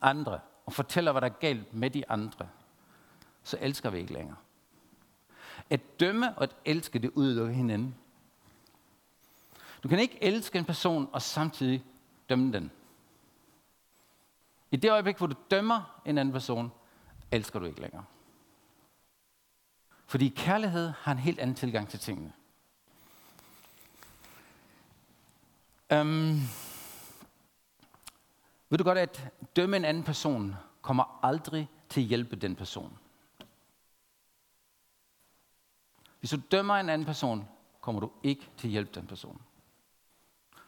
andre 0.00 0.40
og 0.66 0.72
fortæller, 0.72 1.12
hvad 1.12 1.20
der 1.20 1.28
er 1.28 1.32
galt 1.40 1.74
med 1.74 1.90
de 1.90 2.10
andre, 2.10 2.48
så 3.42 3.56
elsker 3.60 3.90
vi 3.90 3.98
ikke 3.98 4.12
længere. 4.12 4.36
At 5.70 6.00
dømme 6.00 6.34
og 6.34 6.42
at 6.42 6.56
elske, 6.64 6.98
det 6.98 7.10
udelukker 7.14 7.54
hinanden. 7.54 7.94
Du 9.82 9.88
kan 9.88 9.98
ikke 9.98 10.24
elske 10.24 10.58
en 10.58 10.64
person 10.64 11.08
og 11.12 11.22
samtidig 11.22 11.84
dømme 12.28 12.52
den. 12.52 12.70
I 14.70 14.76
det 14.76 14.90
øjeblik, 14.90 15.18
hvor 15.18 15.26
du 15.26 15.34
dømmer 15.50 16.00
en 16.04 16.18
anden 16.18 16.32
person, 16.32 16.72
elsker 17.30 17.58
du 17.58 17.64
ikke 17.64 17.80
længere. 17.80 18.04
Fordi 20.12 20.28
kærlighed 20.28 20.92
har 20.98 21.12
en 21.12 21.18
helt 21.18 21.38
anden 21.38 21.56
tilgang 21.56 21.88
til 21.88 22.00
tingene. 22.00 22.32
Um, 25.94 26.40
ved 28.68 28.78
du 28.78 28.84
godt, 28.84 28.98
at 28.98 29.30
dømme 29.56 29.76
en 29.76 29.84
anden 29.84 30.02
person 30.02 30.54
kommer 30.82 31.20
aldrig 31.22 31.68
til 31.88 32.00
at 32.00 32.06
hjælpe 32.06 32.36
den 32.36 32.56
person. 32.56 32.98
Hvis 36.20 36.30
du 36.30 36.40
dømmer 36.50 36.74
en 36.74 36.88
anden 36.88 37.06
person, 37.06 37.48
kommer 37.80 38.00
du 38.00 38.10
ikke 38.22 38.50
til 38.56 38.68
at 38.68 38.72
hjælpe 38.72 38.90
den 38.94 39.06
person. 39.06 39.42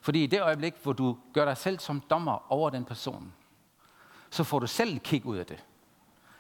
Fordi 0.00 0.24
i 0.24 0.26
det 0.26 0.42
øjeblik, 0.42 0.74
hvor 0.82 0.92
du 0.92 1.18
gør 1.32 1.44
dig 1.44 1.56
selv 1.56 1.78
som 1.78 2.00
dommer 2.00 2.52
over 2.52 2.70
den 2.70 2.84
person, 2.84 3.32
så 4.30 4.44
får 4.44 4.58
du 4.58 4.66
selv 4.66 4.98
kig 4.98 5.26
ud 5.26 5.36
af 5.36 5.46
det. 5.46 5.64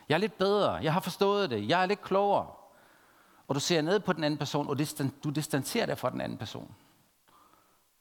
Jeg 0.08 0.14
er 0.14 0.18
lidt 0.18 0.38
bedre, 0.38 0.72
jeg 0.72 0.92
har 0.92 1.00
forstået 1.00 1.50
det, 1.50 1.68
jeg 1.68 1.82
er 1.82 1.86
lidt 1.86 2.02
klogere. 2.02 2.63
Og 3.48 3.54
du 3.54 3.60
ser 3.60 3.82
ned 3.82 4.00
på 4.00 4.12
den 4.12 4.24
anden 4.24 4.38
person, 4.38 4.68
og 4.68 4.78
du 5.24 5.30
distancerer 5.30 5.86
dig 5.86 5.98
fra 5.98 6.10
den 6.10 6.20
anden 6.20 6.38
person. 6.38 6.74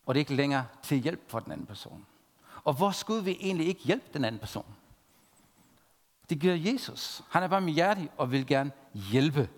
Og 0.05 0.15
det 0.15 0.19
er 0.19 0.21
ikke 0.21 0.35
længere 0.35 0.65
til 0.83 0.97
hjælp 0.97 1.21
for 1.27 1.39
den 1.39 1.51
anden 1.51 1.67
person. 1.67 2.05
Og 2.63 2.73
hvor 2.73 2.91
skulle 2.91 3.23
vi 3.23 3.37
egentlig 3.39 3.67
ikke 3.67 3.81
hjælpe 3.81 4.05
den 4.13 4.25
anden 4.25 4.39
person? 4.39 4.75
Det 6.29 6.41
gør 6.41 6.53
Jesus. 6.53 7.21
Han 7.29 7.43
er 7.43 7.47
bare 7.47 7.61
med 7.61 8.07
og 8.17 8.31
vil 8.31 8.47
gerne 8.47 8.71
hjælpe. 8.93 9.49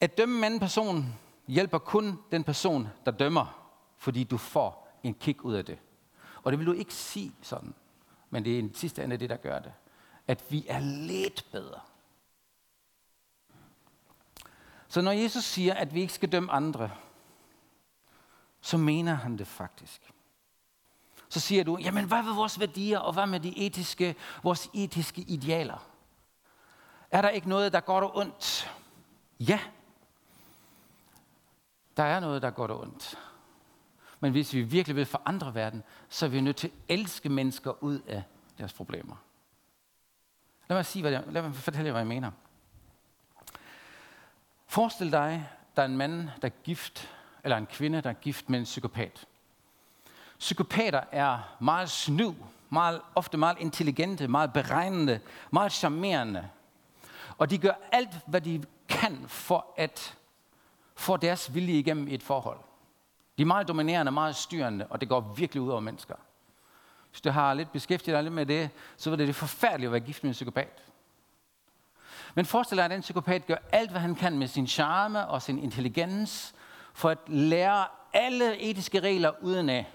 At 0.00 0.18
dømme 0.18 0.38
en 0.38 0.44
anden 0.44 0.60
person 0.60 1.14
hjælper 1.48 1.78
kun 1.78 2.18
den 2.32 2.44
person, 2.44 2.88
der 3.04 3.10
dømmer, 3.10 3.72
fordi 3.98 4.24
du 4.24 4.36
får 4.36 4.98
en 5.02 5.14
kick 5.14 5.44
ud 5.44 5.54
af 5.54 5.64
det. 5.64 5.78
Og 6.42 6.52
det 6.52 6.58
vil 6.58 6.66
du 6.66 6.72
ikke 6.72 6.94
sige 6.94 7.32
sådan, 7.42 7.74
men 8.30 8.44
det 8.44 8.54
er 8.54 8.58
en 8.58 8.74
sidste 8.74 9.04
ende 9.04 9.16
det, 9.16 9.30
der 9.30 9.36
gør 9.36 9.58
det. 9.58 9.72
At 10.26 10.44
vi 10.48 10.66
er 10.68 10.80
lidt 10.80 11.46
bedre. 11.52 11.80
Så 14.88 15.00
når 15.00 15.12
Jesus 15.12 15.44
siger, 15.44 15.74
at 15.74 15.94
vi 15.94 16.00
ikke 16.00 16.12
skal 16.12 16.32
dømme 16.32 16.52
andre, 16.52 16.90
så 18.60 18.76
mener 18.76 19.14
han 19.14 19.38
det 19.38 19.46
faktisk. 19.46 20.12
Så 21.28 21.40
siger 21.40 21.64
du, 21.64 21.78
jamen 21.80 22.04
hvad 22.04 22.22
med 22.22 22.32
vores 22.32 22.60
værdier, 22.60 22.98
og 22.98 23.12
hvad 23.12 23.26
med 23.26 23.40
de 23.40 23.66
etiske, 23.66 24.14
vores 24.42 24.70
etiske 24.74 25.20
idealer? 25.20 25.88
Er 27.10 27.22
der 27.22 27.28
ikke 27.28 27.48
noget, 27.48 27.72
der 27.72 27.80
går 27.80 28.00
og 28.00 28.16
ondt? 28.16 28.72
Ja. 29.40 29.60
Der 31.96 32.02
er 32.02 32.20
noget, 32.20 32.42
der 32.42 32.50
går 32.50 32.66
og 32.66 32.80
ondt. 32.80 33.18
Men 34.20 34.32
hvis 34.32 34.54
vi 34.54 34.62
virkelig 34.62 34.96
vil 34.96 35.06
forandre 35.06 35.54
verden, 35.54 35.82
så 36.08 36.26
er 36.26 36.30
vi 36.30 36.40
nødt 36.40 36.56
til 36.56 36.68
at 36.68 36.74
elske 36.88 37.28
mennesker 37.28 37.82
ud 37.82 38.00
af 38.00 38.22
deres 38.58 38.72
problemer. 38.72 39.16
Lad 40.68 40.76
mig, 40.78 40.86
sige, 40.86 41.02
hvad 41.02 41.12
jeg, 41.12 41.24
lad 41.26 41.42
mig 41.42 41.54
fortælle 41.54 41.86
jer, 41.86 41.92
hvad 41.92 42.00
jeg 42.00 42.08
mener. 42.08 42.30
Forestil 44.66 45.12
dig, 45.12 45.48
der 45.76 45.82
er 45.82 45.86
en 45.86 45.96
mand, 45.96 46.28
der 46.42 46.48
er 46.48 46.62
gift, 46.64 47.10
eller 47.44 47.56
en 47.56 47.66
kvinde, 47.66 48.00
der 48.00 48.10
er 48.10 48.14
gift 48.14 48.50
med 48.50 48.58
en 48.58 48.64
psykopat. 48.64 49.26
Psykopater 50.38 51.00
er 51.12 51.56
meget 51.60 51.90
snu, 51.90 52.36
meget, 52.70 53.00
ofte 53.14 53.38
meget 53.38 53.58
intelligente, 53.60 54.28
meget 54.28 54.52
beregnende, 54.52 55.20
meget 55.50 55.72
charmerende. 55.72 56.48
Og 57.38 57.50
de 57.50 57.58
gør 57.58 57.72
alt, 57.92 58.18
hvad 58.26 58.40
de 58.40 58.64
kan 58.88 59.24
for 59.28 59.66
at 59.76 60.16
få 60.94 61.16
deres 61.16 61.54
vilje 61.54 61.78
igennem 61.78 62.08
i 62.08 62.14
et 62.14 62.22
forhold. 62.22 62.58
De 63.38 63.42
er 63.42 63.46
meget 63.46 63.68
dominerende, 63.68 64.12
meget 64.12 64.36
styrende, 64.36 64.86
og 64.90 65.00
det 65.00 65.08
går 65.08 65.20
virkelig 65.20 65.62
ud 65.62 65.68
over 65.68 65.80
mennesker. 65.80 66.14
Hvis 67.10 67.20
du 67.20 67.30
har 67.30 67.54
lidt 67.54 67.72
beskæftiget 67.72 68.14
dig 68.14 68.22
lidt 68.22 68.34
med 68.34 68.46
det, 68.46 68.70
så 68.96 69.12
er 69.12 69.16
det, 69.16 69.26
det 69.26 69.34
forfærdeligt 69.34 69.88
at 69.88 69.92
være 69.92 70.00
gift 70.00 70.22
med 70.22 70.30
en 70.30 70.32
psykopat. 70.32 70.82
Men 72.36 72.44
forestil 72.44 72.76
dig, 72.76 72.84
at 72.84 72.90
den 72.90 73.00
psykopat 73.00 73.46
gør 73.46 73.56
alt, 73.72 73.90
hvad 73.90 74.00
han 74.00 74.14
kan 74.14 74.38
med 74.38 74.48
sin 74.48 74.66
charme 74.66 75.26
og 75.26 75.42
sin 75.42 75.58
intelligens, 75.58 76.54
for 76.94 77.10
at 77.10 77.18
lære 77.26 77.86
alle 78.12 78.60
etiske 78.60 79.00
regler 79.00 79.32
uden 79.42 79.68
af, 79.68 79.86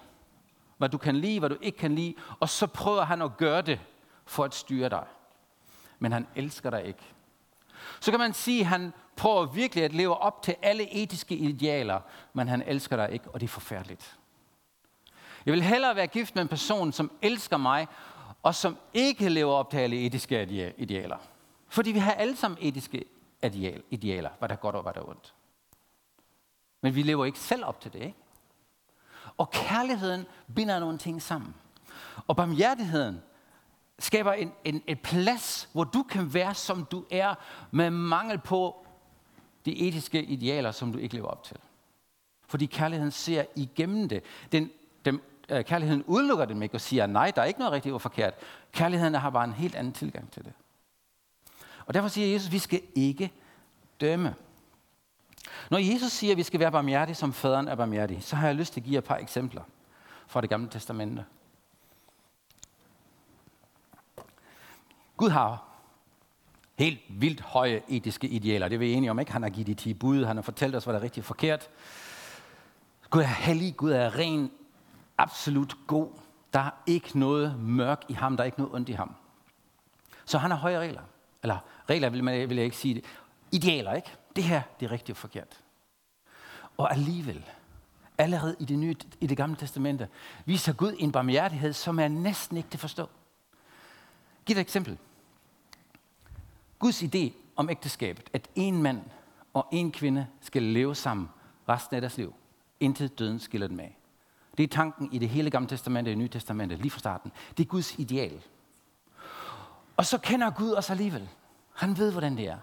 hvad 0.77 0.89
du 0.89 0.97
kan 0.97 1.15
lide, 1.15 1.39
hvad 1.39 1.49
du 1.49 1.57
ikke 1.61 1.77
kan 1.77 1.95
lide, 1.95 2.13
og 2.39 2.49
så 2.49 2.67
prøver 2.67 3.03
han 3.03 3.21
at 3.21 3.37
gøre 3.37 3.61
det 3.61 3.79
for 4.25 4.43
at 4.43 4.55
styre 4.55 4.89
dig. 4.89 5.05
Men 5.99 6.11
han 6.11 6.27
elsker 6.35 6.69
dig 6.69 6.85
ikke. 6.85 7.03
Så 7.99 8.11
kan 8.11 8.19
man 8.19 8.33
sige, 8.33 8.59
at 8.59 8.67
han 8.67 8.93
prøver 9.15 9.45
virkelig 9.45 9.83
at 9.83 9.93
leve 9.93 10.17
op 10.17 10.43
til 10.43 10.55
alle 10.61 10.93
etiske 10.93 11.35
idealer, 11.35 11.99
men 12.33 12.47
han 12.47 12.63
elsker 12.67 12.95
dig 12.95 13.11
ikke, 13.11 13.31
og 13.31 13.39
det 13.39 13.47
er 13.47 13.51
forfærdeligt. 13.51 14.17
Jeg 15.45 15.51
vil 15.51 15.63
hellere 15.63 15.95
være 15.95 16.07
gift 16.07 16.35
med 16.35 16.41
en 16.41 16.47
person, 16.47 16.91
som 16.91 17.11
elsker 17.21 17.57
mig, 17.57 17.87
og 18.43 18.55
som 18.55 18.77
ikke 18.93 19.29
lever 19.29 19.53
op 19.53 19.69
til 19.71 19.77
alle 19.77 20.05
etiske 20.05 20.73
idealer. 20.77 21.17
Fordi 21.71 21.91
vi 21.91 21.99
har 21.99 22.11
alle 22.11 22.35
sammen 22.35 22.57
etiske 22.61 23.05
idealer, 23.89 24.29
hvad 24.39 24.49
der 24.49 24.55
er 24.55 24.59
godt 24.59 24.75
og 24.75 24.81
hvad 24.81 24.93
der 24.93 25.01
er 25.01 25.09
ondt. 25.09 25.33
Men 26.81 26.95
vi 26.95 27.03
lever 27.03 27.25
ikke 27.25 27.39
selv 27.39 27.65
op 27.65 27.81
til 27.81 27.93
det, 27.93 28.01
ikke? 28.01 28.17
Og 29.37 29.51
kærligheden 29.51 30.25
binder 30.55 30.79
nogle 30.79 30.97
ting 30.97 31.21
sammen. 31.21 31.55
Og 32.27 32.35
barmhjertigheden 32.35 33.21
skaber 33.99 34.33
en, 34.33 34.51
en, 34.63 34.83
en 34.87 34.97
plads, 34.97 35.69
hvor 35.73 35.83
du 35.83 36.03
kan 36.03 36.33
være, 36.33 36.55
som 36.55 36.85
du 36.85 37.05
er, 37.11 37.35
med 37.71 37.89
mangel 37.89 38.37
på 38.37 38.85
de 39.65 39.87
etiske 39.87 40.23
idealer, 40.23 40.71
som 40.71 40.93
du 40.93 40.99
ikke 40.99 41.15
lever 41.15 41.27
op 41.27 41.43
til. 41.43 41.57
Fordi 42.47 42.65
kærligheden 42.65 43.11
ser 43.11 43.45
igennem 43.55 44.09
det. 44.09 44.23
Den, 44.51 44.71
den, 45.05 45.21
øh, 45.49 45.65
kærligheden 45.65 46.03
udelukker 46.03 46.45
dem 46.45 46.61
ikke 46.61 46.75
og 46.75 46.81
siger, 46.81 47.05
nej, 47.05 47.31
der 47.31 47.41
er 47.41 47.45
ikke 47.45 47.59
noget 47.59 47.73
rigtigt 47.73 47.93
og 47.93 48.01
forkert. 48.01 48.33
Kærligheden 48.71 49.13
har 49.13 49.29
bare 49.29 49.43
en 49.43 49.53
helt 49.53 49.75
anden 49.75 49.93
tilgang 49.93 50.31
til 50.31 50.45
det. 50.45 50.53
Og 51.85 51.93
derfor 51.93 52.07
siger 52.07 52.27
Jesus, 52.27 52.47
at 52.47 52.53
vi 52.53 52.59
skal 52.59 52.81
ikke 52.95 53.31
dømme. 54.01 54.35
Når 55.69 55.77
Jesus 55.77 56.11
siger, 56.11 56.33
at 56.33 56.37
vi 56.37 56.43
skal 56.43 56.59
være 56.59 56.71
barmhjertige, 56.71 57.15
som 57.15 57.33
faderen 57.33 57.67
er 57.67 57.75
barmhjertig, 57.75 58.23
så 58.23 58.35
har 58.35 58.47
jeg 58.47 58.55
lyst 58.55 58.73
til 58.73 58.79
at 58.79 58.85
give 58.85 58.97
et 58.97 59.03
par 59.03 59.17
eksempler 59.17 59.61
fra 60.27 60.41
det 60.41 60.49
gamle 60.49 60.69
testamente. 60.69 61.25
Gud 65.17 65.29
har 65.29 65.63
helt 66.75 66.99
vildt 67.09 67.41
høje 67.41 67.81
etiske 67.87 68.27
idealer. 68.27 68.67
Det 68.67 68.75
er 68.75 68.79
vi 68.79 68.93
enige 68.93 69.11
om, 69.11 69.19
ikke? 69.19 69.31
Han 69.31 69.43
har 69.43 69.49
givet 69.49 69.67
de 69.67 69.73
10 69.73 69.93
bud, 69.93 70.25
han 70.25 70.37
har 70.37 70.41
fortalt 70.41 70.75
os, 70.75 70.83
hvad 70.83 70.93
der 70.93 70.99
er 70.99 71.03
rigtigt 71.03 71.23
og 71.23 71.27
forkert. 71.27 71.69
Gud 73.09 73.21
er 73.21 73.25
hellig, 73.25 73.77
Gud 73.77 73.91
er 73.91 74.17
ren, 74.17 74.51
absolut 75.17 75.75
god. 75.87 76.09
Der 76.53 76.59
er 76.59 76.71
ikke 76.85 77.19
noget 77.19 77.59
mørk 77.59 78.03
i 78.09 78.13
ham, 78.13 78.37
der 78.37 78.43
er 78.43 78.45
ikke 78.45 78.59
noget 78.59 78.75
ondt 78.75 78.89
i 78.89 78.91
ham. 78.91 79.15
Så 80.25 80.37
han 80.37 80.51
har 80.51 80.57
høje 80.57 80.79
regler. 80.79 81.01
Eller 81.43 81.57
regler 81.89 82.09
vil, 82.09 82.23
man, 82.23 82.49
vil 82.49 82.57
jeg 82.57 82.65
ikke 82.65 82.77
sige 82.77 82.95
det. 82.95 83.03
Idealer, 83.51 83.93
ikke? 83.93 84.11
Det 84.35 84.43
her, 84.43 84.61
det 84.79 84.85
er 84.85 84.91
rigtigt 84.91 85.15
og 85.15 85.17
forkert. 85.17 85.59
Og 86.77 86.91
alligevel 86.91 87.45
allerede 88.17 88.55
i 88.59 88.65
det, 88.65 88.79
nye, 88.79 88.95
i 89.19 89.27
det 89.27 89.37
gamle 89.37 89.55
testamente, 89.55 90.07
viser 90.45 90.73
Gud 90.73 90.95
en 90.99 91.11
barmhjertighed, 91.11 91.73
som 91.73 91.99
er 91.99 92.07
næsten 92.07 92.57
ikke 92.57 92.69
til 92.69 92.77
at 92.77 92.81
forstå. 92.81 93.09
Giv 94.45 94.55
et 94.55 94.59
eksempel. 94.59 94.97
Guds 96.79 97.03
idé 97.03 97.31
om 97.55 97.69
ægteskabet, 97.69 98.29
at 98.33 98.49
en 98.55 98.83
mand 98.83 99.01
og 99.53 99.67
en 99.71 99.91
kvinde 99.91 100.27
skal 100.41 100.63
leve 100.63 100.95
sammen 100.95 101.29
resten 101.69 101.95
af 101.95 102.01
deres 102.01 102.17
liv, 102.17 102.33
indtil 102.79 103.07
døden 103.07 103.39
skiller 103.39 103.67
dem 103.67 103.79
af. 103.79 103.97
Det 104.57 104.63
er 104.63 104.67
tanken 104.67 105.13
i 105.13 105.17
det 105.17 105.29
hele 105.29 105.49
gamle 105.49 105.69
testamente 105.69 106.09
og 106.09 106.15
nye 106.15 106.27
testamente, 106.27 106.75
lige 106.75 106.91
fra 106.91 106.99
starten. 106.99 107.31
Det 107.57 107.63
er 107.63 107.67
Guds 107.67 107.99
ideal. 107.99 108.41
Og 110.01 110.05
så 110.05 110.17
kender 110.17 110.49
Gud 110.49 110.73
os 110.73 110.89
alligevel. 110.89 111.29
Han 111.75 111.97
ved, 111.97 112.11
hvordan 112.11 112.37
det 112.37 112.47
er. 112.47 112.57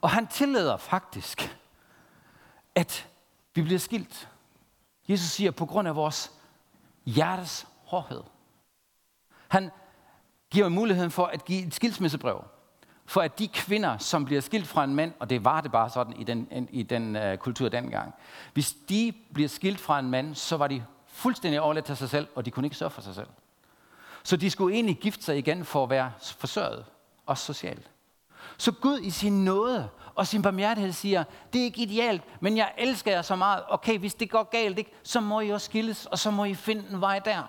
Og 0.00 0.10
han 0.10 0.26
tillader 0.26 0.76
faktisk, 0.76 1.58
at 2.74 3.08
vi 3.54 3.62
bliver 3.62 3.78
skilt. 3.78 4.28
Jesus 5.08 5.26
siger, 5.26 5.50
på 5.50 5.66
grund 5.66 5.88
af 5.88 5.96
vores 5.96 6.32
hjertes 7.04 7.66
hårdhed. 7.84 8.22
Han 9.48 9.70
giver 10.50 10.68
muligheden 10.68 11.10
for 11.10 11.26
at 11.26 11.44
give 11.44 11.66
et 11.66 11.74
skilsmissebrev. 11.74 12.44
For 13.06 13.20
at 13.20 13.38
de 13.38 13.48
kvinder, 13.48 13.98
som 13.98 14.24
bliver 14.24 14.40
skilt 14.40 14.66
fra 14.66 14.84
en 14.84 14.94
mand, 14.94 15.12
og 15.18 15.30
det 15.30 15.44
var 15.44 15.60
det 15.60 15.72
bare 15.72 15.90
sådan 15.90 16.16
i 16.20 16.24
den, 16.24 16.68
i 16.70 16.82
den 16.82 17.16
uh, 17.16 17.36
kultur 17.36 17.68
dengang, 17.68 18.14
hvis 18.52 18.74
de 18.88 19.12
bliver 19.34 19.48
skilt 19.48 19.80
fra 19.80 19.98
en 19.98 20.10
mand, 20.10 20.34
så 20.34 20.56
var 20.56 20.66
de 20.66 20.84
fuldstændig 21.06 21.60
overladt 21.60 21.86
til 21.86 21.96
sig 21.96 22.10
selv, 22.10 22.28
og 22.34 22.44
de 22.44 22.50
kunne 22.50 22.66
ikke 22.66 22.76
sørge 22.76 22.90
for 22.90 23.02
sig 23.02 23.14
selv. 23.14 23.28
Så 24.28 24.36
de 24.36 24.50
skulle 24.50 24.74
egentlig 24.74 24.96
gifte 24.96 25.24
sig 25.24 25.38
igen 25.38 25.64
for 25.64 25.82
at 25.82 25.90
være 25.90 26.12
forsørget, 26.20 26.84
også 27.26 27.44
socialt. 27.44 27.90
Så 28.58 28.72
Gud 28.72 29.00
i 29.00 29.10
sin 29.10 29.44
nåde 29.44 29.88
og 30.14 30.26
sin 30.26 30.42
barmhjertighed 30.42 30.92
siger, 30.92 31.24
det 31.52 31.60
er 31.60 31.64
ikke 31.64 31.82
idealt, 31.82 32.22
men 32.40 32.56
jeg 32.56 32.72
elsker 32.78 33.10
jer 33.10 33.22
så 33.22 33.36
meget. 33.36 33.64
Okay, 33.68 33.98
hvis 33.98 34.14
det 34.14 34.30
går 34.30 34.42
galt, 34.42 34.78
ikke, 34.78 34.92
så 35.02 35.20
må 35.20 35.40
I 35.40 35.50
også 35.50 35.64
skilles, 35.64 36.06
og 36.06 36.18
så 36.18 36.30
må 36.30 36.44
I 36.44 36.54
finde 36.54 36.84
en 36.90 37.00
vej 37.00 37.18
der. 37.18 37.42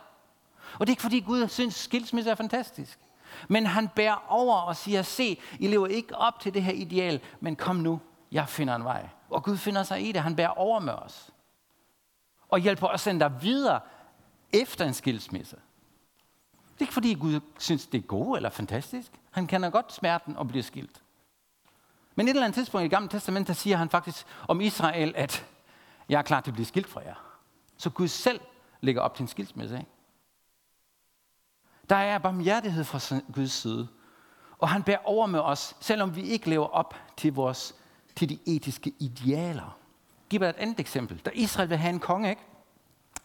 Og 0.74 0.80
det 0.80 0.88
er 0.88 0.92
ikke 0.92 1.02
fordi 1.02 1.20
Gud 1.20 1.48
synes, 1.48 1.76
skilsmisse 1.76 2.30
er 2.30 2.36
fantastisk. 2.36 3.00
Men 3.48 3.66
han 3.66 3.88
bærer 3.88 4.26
over 4.28 4.56
og 4.56 4.76
siger, 4.76 5.02
se, 5.02 5.40
I 5.60 5.68
lever 5.68 5.88
ikke 5.88 6.16
op 6.16 6.40
til 6.40 6.54
det 6.54 6.64
her 6.64 6.74
ideal, 6.74 7.22
men 7.40 7.56
kom 7.56 7.76
nu, 7.76 8.00
jeg 8.32 8.50
finder 8.50 8.76
en 8.76 8.84
vej. 8.84 9.10
Og 9.30 9.44
Gud 9.44 9.58
finder 9.58 9.84
sig 9.84 10.08
i 10.08 10.12
det, 10.12 10.22
han 10.22 10.36
bærer 10.36 10.58
over 10.58 10.80
med 10.80 10.94
os. 10.94 11.30
Og 12.50 12.60
hjælper 12.60 12.88
os 12.88 12.94
at 12.94 13.00
sende 13.00 13.20
dig 13.20 13.34
videre 13.42 13.80
efter 14.54 14.86
en 14.86 14.94
skilsmisse. 14.94 15.58
Det 16.80 16.86
er 16.86 16.88
ikke 16.88 16.94
fordi 16.94 17.14
Gud 17.14 17.40
synes, 17.58 17.88
det 17.88 17.98
er 17.98 18.02
godt 18.02 18.38
eller 18.38 18.50
fantastisk. 18.50 19.12
Han 19.32 19.48
kender 19.48 19.70
godt 19.70 19.94
smerten 19.94 20.38
og 20.38 20.48
bliver 20.48 20.64
skilt. 20.64 21.02
Men 22.16 22.28
et 22.28 22.30
eller 22.30 22.44
andet 22.44 22.56
tidspunkt 22.56 22.82
i 22.82 22.84
det 22.84 22.92
gamle 22.92 23.10
testament, 23.10 23.48
der 23.48 23.54
siger 23.54 23.78
han 23.78 23.90
faktisk 23.90 24.26
om 24.48 24.62
Israel, 24.62 25.14
at 25.16 25.46
jeg 26.10 26.18
er 26.18 26.22
klar 26.22 26.42
til 26.42 26.52
at 26.52 26.54
blive 26.54 26.66
skilt 26.66 26.88
fra 26.88 27.02
jer. 27.02 27.16
Så 27.78 27.90
Gud 27.90 28.08
selv 28.08 28.40
lægger 28.82 29.02
op 29.02 29.16
til 29.16 29.24
en 29.24 29.28
skilsmisse. 29.28 29.78
Ikke? 29.78 29.90
Der 31.90 31.96
er 31.96 32.18
barmhjertighed 32.18 32.84
fra 32.84 33.20
Guds 33.34 33.52
side. 33.52 33.88
Og 34.58 34.70
han 34.70 34.84
bærer 34.84 35.06
over 35.06 35.28
med 35.28 35.40
os, 35.40 35.76
selvom 35.80 36.16
vi 36.16 36.22
ikke 36.22 36.50
lever 36.50 36.68
op 36.68 36.96
til, 37.18 37.34
vores, 37.34 37.76
til 38.16 38.30
de 38.30 38.40
etiske 38.46 38.94
idealer. 39.00 39.78
Giv 40.30 40.40
mig 40.40 40.50
et 40.50 40.56
andet 40.56 40.80
eksempel. 40.80 41.18
Da 41.18 41.30
Israel 41.34 41.70
vil 41.70 41.78
have 41.78 41.94
en 41.94 42.00
konge, 42.00 42.30
ikke? 42.30 42.42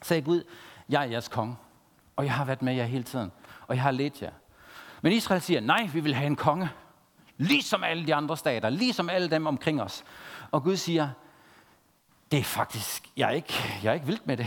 sagde 0.03 0.23
Gud, 0.23 0.45
jeg 0.89 1.03
er 1.03 1.07
jeres 1.07 1.29
konge, 1.29 1.57
og 2.17 2.25
jeg 2.25 2.35
har 2.35 2.45
været 2.45 2.63
med 2.63 2.75
jer 2.75 2.85
hele 2.85 3.05
tiden, 3.05 3.33
og 3.67 3.75
jeg 3.75 3.83
har 3.83 3.91
ledt 3.91 4.23
jer. 4.23 4.33
Men 5.03 5.13
Israel 5.13 5.41
siger, 5.41 5.61
nej, 5.61 5.91
vi 5.93 6.01
vil 6.01 6.15
have 6.15 6.27
en 6.27 6.37
konge. 6.37 6.69
Ligesom 7.37 7.85
alle 7.85 8.07
de 8.07 8.15
andre 8.15 8.37
stater, 8.37 8.71
ligesom 8.71 9.11
alle 9.11 9.31
dem 9.31 9.47
omkring 9.47 9.83
os. 9.83 10.05
Og 10.51 10.63
Gud 10.63 10.77
siger, 10.77 11.09
det 12.33 12.39
er 12.39 12.45
faktisk, 12.45 13.11
jeg 13.17 13.29
er 13.29 13.33
ikke, 13.33 13.55
jeg 13.83 13.91
er 13.91 13.95
ikke 13.95 14.07
vildt 14.07 14.27
med 14.27 14.37
det. 14.37 14.47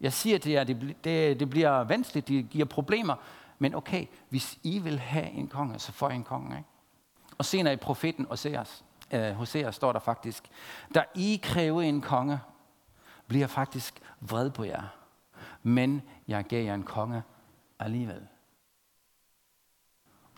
Jeg 0.00 0.12
siger 0.12 0.38
til 0.38 0.52
jer, 0.52 0.64
det, 0.64 0.96
det, 1.04 1.40
det 1.40 1.50
bliver 1.50 1.84
vanskeligt, 1.84 2.28
det 2.28 2.50
giver 2.50 2.64
problemer. 2.64 3.14
Men 3.58 3.74
okay, 3.74 4.06
hvis 4.28 4.58
I 4.62 4.78
vil 4.78 4.98
have 4.98 5.30
en 5.30 5.48
konge, 5.48 5.78
så 5.78 5.92
får 5.92 6.10
I 6.10 6.14
en 6.14 6.24
konge. 6.24 6.56
Ikke? 6.56 6.68
Og 7.38 7.44
senere 7.44 7.72
i 7.72 7.76
profeten 7.76 8.26
Hoseas, 8.28 8.84
øh, 9.10 9.32
Hoseas 9.32 9.74
står 9.74 9.92
der 9.92 10.00
faktisk, 10.00 10.44
der 10.94 11.02
I 11.14 11.40
kræver 11.42 11.82
en 11.82 12.00
konge, 12.00 12.40
bliver 13.26 13.46
faktisk 13.46 14.00
vred 14.20 14.50
på 14.50 14.64
jer. 14.64 14.82
Men 15.62 16.02
jeg 16.28 16.44
gav 16.44 16.64
jer 16.64 16.74
en 16.74 16.82
konge 16.82 17.22
alligevel. 17.80 18.26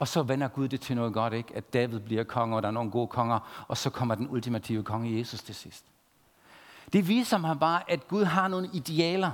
Og 0.00 0.08
så 0.08 0.22
vender 0.22 0.48
Gud 0.48 0.68
det 0.68 0.80
til 0.80 0.96
noget 0.96 1.12
godt, 1.12 1.32
ikke? 1.32 1.56
At 1.56 1.72
David 1.72 2.00
bliver 2.00 2.24
konge, 2.24 2.56
og 2.56 2.62
der 2.62 2.68
er 2.68 2.72
nogle 2.72 2.90
gode 2.90 3.08
konger, 3.08 3.64
og 3.68 3.76
så 3.76 3.90
kommer 3.90 4.14
den 4.14 4.28
ultimative 4.30 4.82
konge 4.82 5.18
Jesus 5.18 5.42
til 5.42 5.54
sidst. 5.54 5.84
Det 6.92 7.08
viser 7.08 7.38
mig 7.38 7.58
bare, 7.58 7.90
at 7.90 8.08
Gud 8.08 8.24
har 8.24 8.48
nogle 8.48 8.70
idealer. 8.72 9.30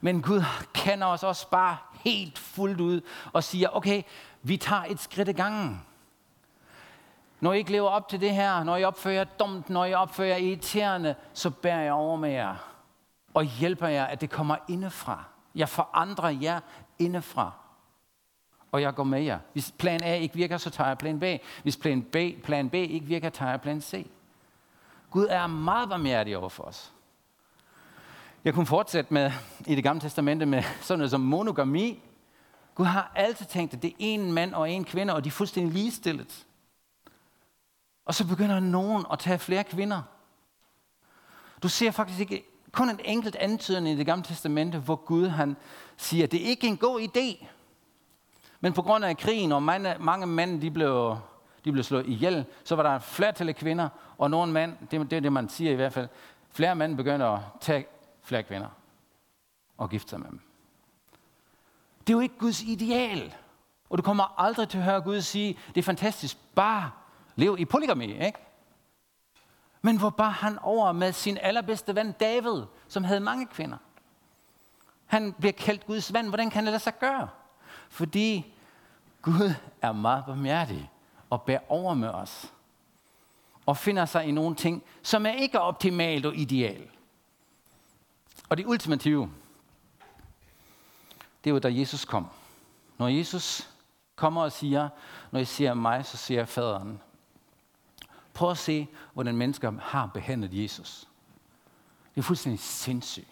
Men 0.00 0.22
Gud 0.22 0.44
kender 0.74 1.06
os 1.06 1.22
også 1.22 1.48
bare 1.50 1.76
helt 1.92 2.38
fuldt 2.38 2.80
ud 2.80 3.00
og 3.32 3.44
siger, 3.44 3.68
okay, 3.68 4.02
vi 4.42 4.56
tager 4.56 4.84
et 4.84 5.00
skridt 5.00 5.28
ad 5.28 5.34
gangen. 5.34 5.82
Når 7.40 7.52
I 7.52 7.58
ikke 7.58 7.72
lever 7.72 7.88
op 7.88 8.08
til 8.08 8.20
det 8.20 8.34
her, 8.34 8.64
når 8.64 8.76
I 8.76 8.84
opfører 8.84 9.14
jer 9.14 9.24
dumt, 9.24 9.70
når 9.70 9.84
I 9.84 9.94
opfører 9.94 10.28
jer 10.28 10.36
irriterende, 10.36 11.14
så 11.32 11.50
bærer 11.50 11.82
jeg 11.82 11.92
over 11.92 12.16
med 12.16 12.30
jer 12.30 12.56
og 13.34 13.44
hjælper 13.44 13.88
jer, 13.88 14.04
at 14.04 14.20
det 14.20 14.30
kommer 14.30 14.56
indefra. 14.68 15.24
Jeg 15.54 15.68
forandrer 15.68 16.28
jer 16.28 16.60
indefra 16.98 17.64
og 18.74 18.82
jeg 18.82 18.94
går 18.94 19.04
med 19.04 19.22
jer. 19.22 19.38
Hvis 19.52 19.72
plan 19.78 20.02
A 20.02 20.14
ikke 20.14 20.34
virker, 20.34 20.56
så 20.56 20.70
tager 20.70 20.88
jeg 20.88 20.98
plan 20.98 21.20
B. 21.20 21.24
Hvis 21.62 21.76
plan 21.76 22.02
B, 22.02 22.16
plan 22.44 22.70
B 22.70 22.74
ikke 22.74 23.06
virker, 23.06 23.28
tager 23.28 23.50
jeg 23.50 23.60
plan 23.60 23.80
C. 23.80 24.06
Gud 25.10 25.26
er 25.30 25.46
meget 25.46 25.88
barmhjertig 25.88 26.36
over 26.36 26.48
for 26.48 26.64
os. 26.64 26.92
Jeg 28.44 28.54
kunne 28.54 28.66
fortsætte 28.66 29.14
med 29.14 29.32
i 29.66 29.74
det 29.74 29.84
gamle 29.84 30.00
testamente 30.00 30.46
med 30.46 30.62
sådan 30.82 30.98
noget 30.98 31.10
som 31.10 31.20
monogami. 31.20 32.02
Gud 32.74 32.86
har 32.86 33.12
altid 33.14 33.46
tænkt, 33.46 33.74
at 33.74 33.82
det 33.82 33.90
er 33.90 33.94
en 33.98 34.32
mand 34.32 34.54
og 34.54 34.70
en 34.70 34.84
kvinde, 34.84 35.14
og 35.14 35.24
de 35.24 35.28
er 35.28 35.32
fuldstændig 35.32 35.72
ligestillet. 35.72 36.46
Og 38.04 38.14
så 38.14 38.26
begynder 38.26 38.60
nogen 38.60 39.06
at 39.12 39.18
tage 39.18 39.38
flere 39.38 39.64
kvinder. 39.64 40.02
Du 41.62 41.68
ser 41.68 41.90
faktisk 41.90 42.20
ikke 42.20 42.44
kun 42.74 42.90
en 42.90 43.00
enkelt 43.04 43.36
antydning 43.36 43.94
i 43.94 43.98
det 43.98 44.06
gamle 44.06 44.24
testamente, 44.24 44.78
hvor 44.78 44.96
Gud 44.96 45.28
han 45.28 45.56
siger, 45.96 46.24
at 46.24 46.32
det 46.32 46.52
er 46.52 46.56
en 46.62 46.76
god 46.76 47.00
idé. 47.00 47.46
Men 48.60 48.72
på 48.72 48.82
grund 48.82 49.04
af 49.04 49.16
krigen, 49.16 49.52
og 49.52 49.62
mange, 49.62 49.94
mange 50.00 50.26
mænd 50.26 50.60
de 50.60 50.70
blev, 50.70 51.16
de 51.64 51.72
blev 51.72 51.84
slået 51.84 52.06
ihjel, 52.06 52.44
så 52.64 52.76
var 52.76 52.82
der 52.82 52.98
flertal 52.98 53.48
af 53.48 53.56
kvinder, 53.56 53.88
og 54.18 54.30
nogle 54.30 54.52
mænd, 54.52 54.76
det, 54.90 55.10
det 55.10 55.16
er 55.16 55.20
det, 55.20 55.32
man 55.32 55.48
siger 55.48 55.72
i 55.72 55.74
hvert 55.74 55.92
fald, 55.92 56.08
flere 56.50 56.74
mænd 56.74 56.96
begynder 56.96 57.26
at 57.26 57.40
tage 57.60 57.86
flere 58.22 58.42
kvinder 58.42 58.68
og 59.78 59.90
gifte 59.90 60.10
sig 60.10 60.20
med 60.20 60.28
dem. 60.28 60.40
Det 62.00 62.12
er 62.12 62.16
jo 62.16 62.20
ikke 62.20 62.38
Guds 62.38 62.62
ideal. 62.62 63.34
Og 63.90 63.98
du 63.98 64.02
kommer 64.02 64.40
aldrig 64.40 64.68
til 64.68 64.78
at 64.78 64.84
høre 64.84 65.00
Gud 65.00 65.20
sige, 65.20 65.58
det 65.68 65.80
er 65.80 65.82
fantastisk, 65.82 66.36
bare 66.54 66.90
lev 67.36 67.56
i 67.58 67.64
polygami, 67.64 68.04
ikke? 68.04 68.38
Men 69.84 69.98
hvor 69.98 70.10
bar 70.10 70.30
han 70.30 70.58
over 70.58 70.92
med 70.92 71.12
sin 71.12 71.38
allerbedste 71.38 71.94
ven 71.94 72.12
David, 72.12 72.62
som 72.88 73.04
havde 73.04 73.20
mange 73.20 73.46
kvinder. 73.46 73.76
Han 75.06 75.32
bliver 75.32 75.52
kaldt 75.52 75.86
Guds 75.86 76.12
vand. 76.12 76.28
Hvordan 76.28 76.50
kan 76.50 76.64
det 76.64 76.72
lade 76.72 76.82
sig 76.82 76.98
gøre? 76.98 77.28
Fordi 77.88 78.54
Gud 79.22 79.54
er 79.82 79.92
meget 79.92 80.24
barmhjertig 80.24 80.90
og 81.30 81.42
bærer 81.42 81.60
over 81.68 81.94
med 81.94 82.08
os. 82.08 82.52
Og 83.66 83.76
finder 83.76 84.04
sig 84.04 84.26
i 84.26 84.30
nogle 84.30 84.56
ting, 84.56 84.82
som 85.02 85.26
er 85.26 85.32
ikke 85.32 85.60
optimalt 85.60 86.26
og 86.26 86.36
ideal. 86.36 86.88
Og 88.48 88.56
det 88.56 88.66
ultimative, 88.66 89.30
det 91.44 91.50
er 91.50 91.54
jo, 91.54 91.58
da 91.58 91.68
Jesus 91.72 92.04
kom. 92.04 92.28
Når 92.98 93.08
Jesus 93.08 93.70
kommer 94.16 94.42
og 94.42 94.52
siger, 94.52 94.88
når 95.30 95.40
I 95.40 95.44
ser 95.44 95.74
mig, 95.74 96.04
så 96.04 96.16
ser 96.16 96.36
jeg 96.36 96.48
faderen. 96.48 97.00
Prøv 98.34 98.50
at 98.50 98.58
se, 98.58 98.88
hvordan 99.12 99.36
mennesker 99.36 99.72
har 99.80 100.06
behandlet 100.06 100.62
Jesus. 100.62 101.08
Det 102.14 102.20
er 102.20 102.22
fuldstændig 102.22 102.60
sindssygt. 102.60 103.28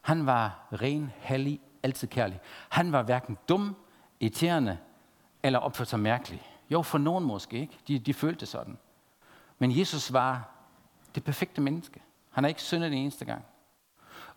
Han 0.00 0.26
var 0.26 0.66
ren, 0.72 1.12
hellig, 1.18 1.60
altid 1.82 2.08
kærlig. 2.08 2.40
Han 2.68 2.92
var 2.92 3.02
hverken 3.02 3.38
dum 3.48 3.76
irriterende 4.20 4.78
eller 5.42 5.58
opførte 5.58 5.90
sig 5.90 6.00
mærkeligt. 6.00 6.42
Jo, 6.70 6.82
for 6.82 6.98
nogen 6.98 7.24
måske 7.24 7.58
ikke. 7.58 7.78
De, 7.88 7.98
de 7.98 8.14
følte 8.14 8.46
sådan. 8.46 8.78
Men 9.58 9.78
Jesus 9.78 10.12
var 10.12 10.48
det 11.14 11.24
perfekte 11.24 11.60
menneske. 11.60 12.02
Han 12.30 12.44
har 12.44 12.48
ikke 12.48 12.62
syndet 12.62 12.90
den 12.90 12.98
eneste 12.98 13.24
gang. 13.24 13.44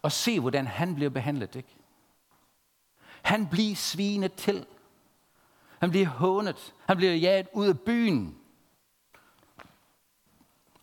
Og 0.02 0.12
se, 0.12 0.40
hvordan 0.40 0.68
han 0.68 0.96
bliver 0.96 1.10
behandlet. 1.10 1.56
Ikke? 1.56 1.76
Han 3.22 3.48
bliver 3.48 3.76
svinet 3.76 4.34
til. 4.34 4.66
Han 5.80 5.90
bliver 5.90 6.08
hånet. 6.08 6.74
Han 6.86 6.98
bliver 6.98 7.14
jaget 7.14 7.48
ud 7.54 7.68
af 7.68 7.80
byen. 7.80 8.38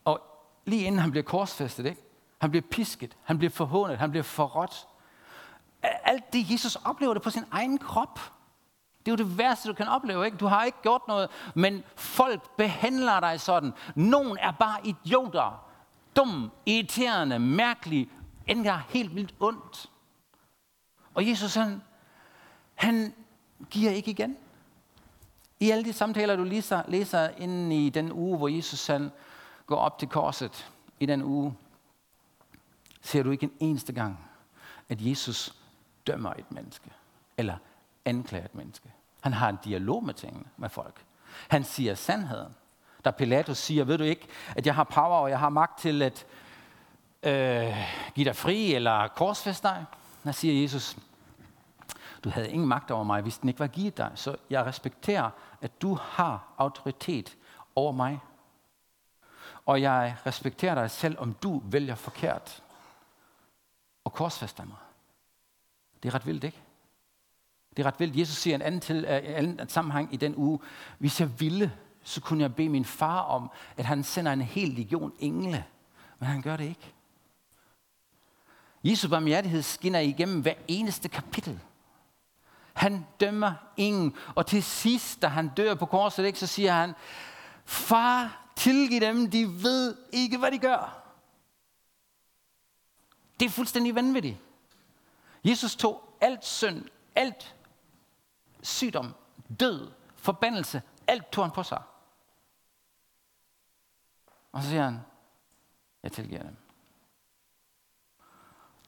Og 0.04 0.22
lige 0.66 0.84
inden 0.84 1.00
han 1.00 1.10
bliver 1.10 1.24
korsfæstet, 1.24 1.86
ikke? 1.86 2.02
han 2.38 2.50
bliver 2.50 2.62
pisket, 2.70 3.16
han 3.22 3.38
bliver 3.38 3.50
forhånet, 3.50 3.98
han 3.98 4.10
bliver 4.10 4.22
forrådt. 4.22 4.88
Alt 5.82 6.32
det, 6.32 6.50
Jesus 6.50 6.76
oplever 6.76 7.14
det 7.14 7.22
på 7.22 7.30
sin 7.30 7.44
egen 7.50 7.78
krop. 7.78 8.20
Det 8.98 9.12
er 9.12 9.16
jo 9.16 9.28
det 9.28 9.38
værste, 9.38 9.68
du 9.68 9.74
kan 9.74 9.88
opleve. 9.88 10.24
Ikke? 10.24 10.36
Du 10.36 10.46
har 10.46 10.64
ikke 10.64 10.78
gjort 10.82 11.08
noget, 11.08 11.30
men 11.54 11.84
folk 11.96 12.56
behandler 12.56 13.20
dig 13.20 13.40
sådan. 13.40 13.72
Nogen 13.94 14.38
er 14.40 14.50
bare 14.50 14.86
idioter. 14.86 15.62
dum, 16.16 16.50
irriterende, 16.66 17.38
mærkelig, 17.38 18.10
endda 18.46 18.82
helt 18.88 19.14
vildt 19.14 19.34
ondt. 19.40 19.90
Og 21.14 21.28
Jesus, 21.28 21.54
han, 21.54 21.82
han 22.74 23.14
giver 23.70 23.90
ikke 23.90 24.10
igen. 24.10 24.36
I 25.60 25.70
alle 25.70 25.84
de 25.84 25.92
samtaler, 25.92 26.36
du 26.36 26.44
læser, 26.44 26.82
læser 26.88 27.28
inden 27.28 27.72
i 27.72 27.90
den 27.90 28.12
uge, 28.12 28.38
hvor 28.38 28.48
Jesus 28.48 28.86
han 28.86 29.10
går 29.66 29.76
op 29.76 29.98
til 29.98 30.08
korset, 30.08 30.72
i 31.00 31.06
den 31.06 31.22
uge, 31.22 31.56
ser 33.00 33.22
du 33.22 33.30
ikke 33.30 33.44
en 33.44 33.52
eneste 33.60 33.92
gang, 33.92 34.18
at 34.88 35.00
Jesus 35.00 35.54
dømmer 36.06 36.32
et 36.32 36.52
menneske, 36.52 36.90
eller 37.36 37.56
anklager 38.04 38.44
et 38.44 38.54
menneske. 38.54 38.92
Han 39.20 39.32
har 39.32 39.48
en 39.48 39.58
dialog 39.64 40.04
med 40.04 40.14
tingene, 40.14 40.44
med 40.56 40.68
folk. 40.68 41.04
Han 41.48 41.64
siger 41.64 41.94
sandheden. 41.94 42.54
Da 43.04 43.10
Pilatus 43.10 43.58
siger, 43.58 43.84
ved 43.84 43.98
du 43.98 44.04
ikke, 44.04 44.28
at 44.56 44.66
jeg 44.66 44.74
har 44.74 44.84
power, 44.84 45.16
og 45.16 45.30
jeg 45.30 45.38
har 45.38 45.48
magt 45.48 45.78
til 45.78 46.02
at 46.02 46.26
øh, 47.22 47.76
give 48.14 48.24
dig 48.24 48.36
fri, 48.36 48.74
eller 48.74 49.08
korsfeste 49.08 49.68
dig? 49.68 49.84
Der 50.24 50.32
siger 50.32 50.62
Jesus, 50.62 50.96
du 52.24 52.30
havde 52.30 52.50
ingen 52.50 52.68
magt 52.68 52.90
over 52.90 53.04
mig, 53.04 53.22
hvis 53.22 53.38
den 53.38 53.48
ikke 53.48 53.60
var 53.60 53.66
givet 53.66 53.96
dig. 53.96 54.10
Så 54.14 54.36
jeg 54.50 54.66
respekterer, 54.66 55.30
at 55.60 55.82
du 55.82 55.94
har 55.94 56.54
autoritet 56.58 57.36
over 57.74 57.92
mig. 57.92 58.20
Og 59.66 59.82
jeg 59.82 60.16
respekterer 60.26 60.74
dig 60.74 60.90
selv, 60.90 61.18
om 61.18 61.34
du 61.34 61.62
vælger 61.64 61.94
forkert. 61.94 62.62
Og 64.04 64.12
korsfester 64.12 64.64
mig. 64.64 64.76
Det 66.02 66.08
er 66.08 66.14
ret 66.14 66.26
vildt, 66.26 66.44
ikke? 66.44 66.62
Det 67.76 67.82
er 67.82 67.86
ret 67.86 68.00
vildt. 68.00 68.16
Jesus 68.16 68.36
siger 68.36 68.54
en 68.54 68.62
anden, 68.62 68.80
til, 68.80 69.04
øh, 69.04 69.18
en 69.24 69.34
anden 69.34 69.68
sammenhæng 69.68 70.14
i 70.14 70.16
den 70.16 70.36
uge. 70.36 70.58
Hvis 70.98 71.20
jeg 71.20 71.40
ville, 71.40 71.72
så 72.02 72.20
kunne 72.20 72.42
jeg 72.42 72.54
bede 72.54 72.68
min 72.68 72.84
far 72.84 73.20
om, 73.20 73.50
at 73.76 73.84
han 73.84 74.04
sender 74.04 74.32
en 74.32 74.40
hel 74.40 74.68
legion 74.68 75.12
engle. 75.18 75.64
Men 76.18 76.28
han 76.28 76.42
gør 76.42 76.56
det 76.56 76.64
ikke. 76.64 76.94
Jesu 78.84 79.08
barmhjertighed 79.08 79.62
skinner 79.62 80.00
igennem 80.00 80.40
hver 80.40 80.54
eneste 80.68 81.08
kapitel. 81.08 81.60
Han 82.72 83.06
dømmer 83.20 83.52
ingen. 83.76 84.16
Og 84.34 84.46
til 84.46 84.62
sidst, 84.62 85.22
da 85.22 85.26
han 85.26 85.48
dør 85.48 85.74
på 85.74 85.86
korset, 85.86 86.24
ikke, 86.24 86.38
så 86.38 86.46
siger 86.46 86.72
han, 86.72 86.94
Far, 87.64 88.45
tilgiv 88.56 89.00
dem, 89.00 89.30
de 89.30 89.62
ved 89.62 89.96
ikke, 90.12 90.38
hvad 90.38 90.50
de 90.50 90.58
gør. 90.58 91.02
Det 93.40 93.46
er 93.46 93.50
fuldstændig 93.50 93.94
vanvittigt. 93.94 94.38
Jesus 95.44 95.76
tog 95.76 96.16
alt 96.20 96.44
synd, 96.44 96.84
alt 97.14 97.56
sygdom, 98.62 99.14
død, 99.60 99.92
forbandelse, 100.16 100.82
alt 101.06 101.30
tog 101.32 101.44
han 101.44 101.50
på 101.50 101.62
sig. 101.62 101.82
Og 104.52 104.62
så 104.62 104.68
siger 104.68 104.84
han, 104.84 105.00
jeg 106.02 106.12
tilgiver 106.12 106.42
dem. 106.42 106.56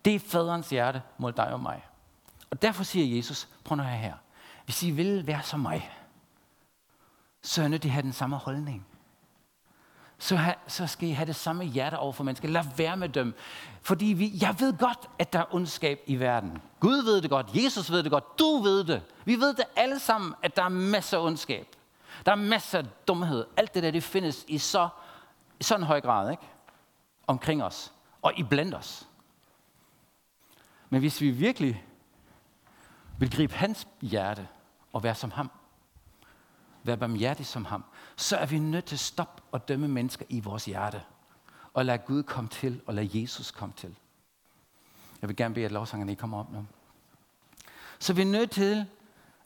Det 0.04 0.14
er 0.14 0.18
faderens 0.18 0.70
hjerte 0.70 1.02
mod 1.18 1.32
dig 1.32 1.52
og 1.52 1.60
mig. 1.60 1.86
Og 2.50 2.62
derfor 2.62 2.84
siger 2.84 3.16
Jesus, 3.16 3.48
prøv 3.64 3.76
nu 3.76 3.82
her. 3.82 4.16
Hvis 4.64 4.82
I 4.82 4.90
vil 4.90 5.26
være 5.26 5.42
som 5.42 5.60
mig, 5.60 5.90
så 7.42 7.62
er 7.62 7.68
nødt 7.68 7.82
til 7.82 7.88
at 7.88 7.92
have 7.92 8.02
den 8.02 8.12
samme 8.12 8.36
holdning. 8.36 8.86
Så, 10.18 10.36
ha, 10.36 10.52
så 10.66 10.86
skal 10.86 11.08
I 11.08 11.12
have 11.12 11.26
det 11.26 11.36
samme 11.36 11.64
hjerte 11.64 11.98
over 11.98 12.12
for 12.12 12.24
mennesker. 12.24 12.48
Lad 12.48 12.64
være 12.76 12.96
med 12.96 13.08
dem. 13.08 13.34
Fordi 13.82 14.06
vi, 14.06 14.32
jeg 14.40 14.56
ved 14.58 14.78
godt, 14.78 15.08
at 15.18 15.32
der 15.32 15.38
er 15.38 15.54
ondskab 15.54 16.00
i 16.06 16.16
verden. 16.16 16.62
Gud 16.80 17.04
ved 17.04 17.22
det 17.22 17.30
godt. 17.30 17.50
Jesus 17.54 17.90
ved 17.90 18.02
det 18.02 18.10
godt. 18.10 18.38
Du 18.38 18.62
ved 18.62 18.84
det. 18.84 19.02
Vi 19.24 19.36
ved 19.36 19.54
det 19.54 19.64
alle 19.76 19.98
sammen, 19.98 20.34
at 20.42 20.56
der 20.56 20.62
er 20.62 20.68
masser 20.68 21.18
af 21.18 21.26
ondskab. 21.26 21.66
Der 22.26 22.32
er 22.32 22.36
masser 22.36 22.78
af 22.78 22.84
dumhed. 23.08 23.46
Alt 23.56 23.74
det 23.74 23.82
der, 23.82 23.90
det 23.90 24.02
findes 24.02 24.44
i 24.48 24.58
så, 24.58 24.88
i 25.60 25.62
sådan 25.62 25.86
høj 25.86 26.00
grad, 26.00 26.30
ikke? 26.30 26.42
Omkring 27.26 27.64
os. 27.64 27.92
Og 28.22 28.38
i 28.38 28.42
blandt 28.42 28.74
os. 28.74 29.08
Men 30.90 31.00
hvis 31.00 31.20
vi 31.20 31.30
virkelig 31.30 31.84
vil 33.18 33.30
gribe 33.30 33.54
hans 33.54 33.88
hjerte 34.02 34.48
og 34.92 35.02
være 35.02 35.14
som 35.14 35.30
ham, 35.30 35.50
være 36.82 36.96
barmhjertig 36.96 37.46
som 37.46 37.64
ham, 37.64 37.84
så 38.16 38.36
er 38.36 38.46
vi 38.46 38.58
nødt 38.58 38.84
til 38.84 38.96
at 38.96 39.00
stoppe 39.00 39.42
og 39.52 39.68
dømme 39.68 39.88
mennesker 39.88 40.24
i 40.28 40.40
vores 40.40 40.64
hjerte. 40.64 41.02
Og 41.74 41.84
lade 41.84 41.98
Gud 41.98 42.22
komme 42.22 42.50
til, 42.50 42.80
og 42.86 42.94
lade 42.94 43.20
Jesus 43.20 43.50
komme 43.50 43.74
til. 43.76 43.94
Jeg 45.20 45.28
vil 45.28 45.36
gerne 45.36 45.54
bede, 45.54 45.64
at 45.64 45.72
lovsangerne 45.72 46.16
kommer 46.16 46.40
op 46.40 46.52
nu. 46.52 46.66
Så 47.98 48.12
vi 48.12 48.22
er 48.22 48.26
nødt 48.26 48.50
til 48.50 48.86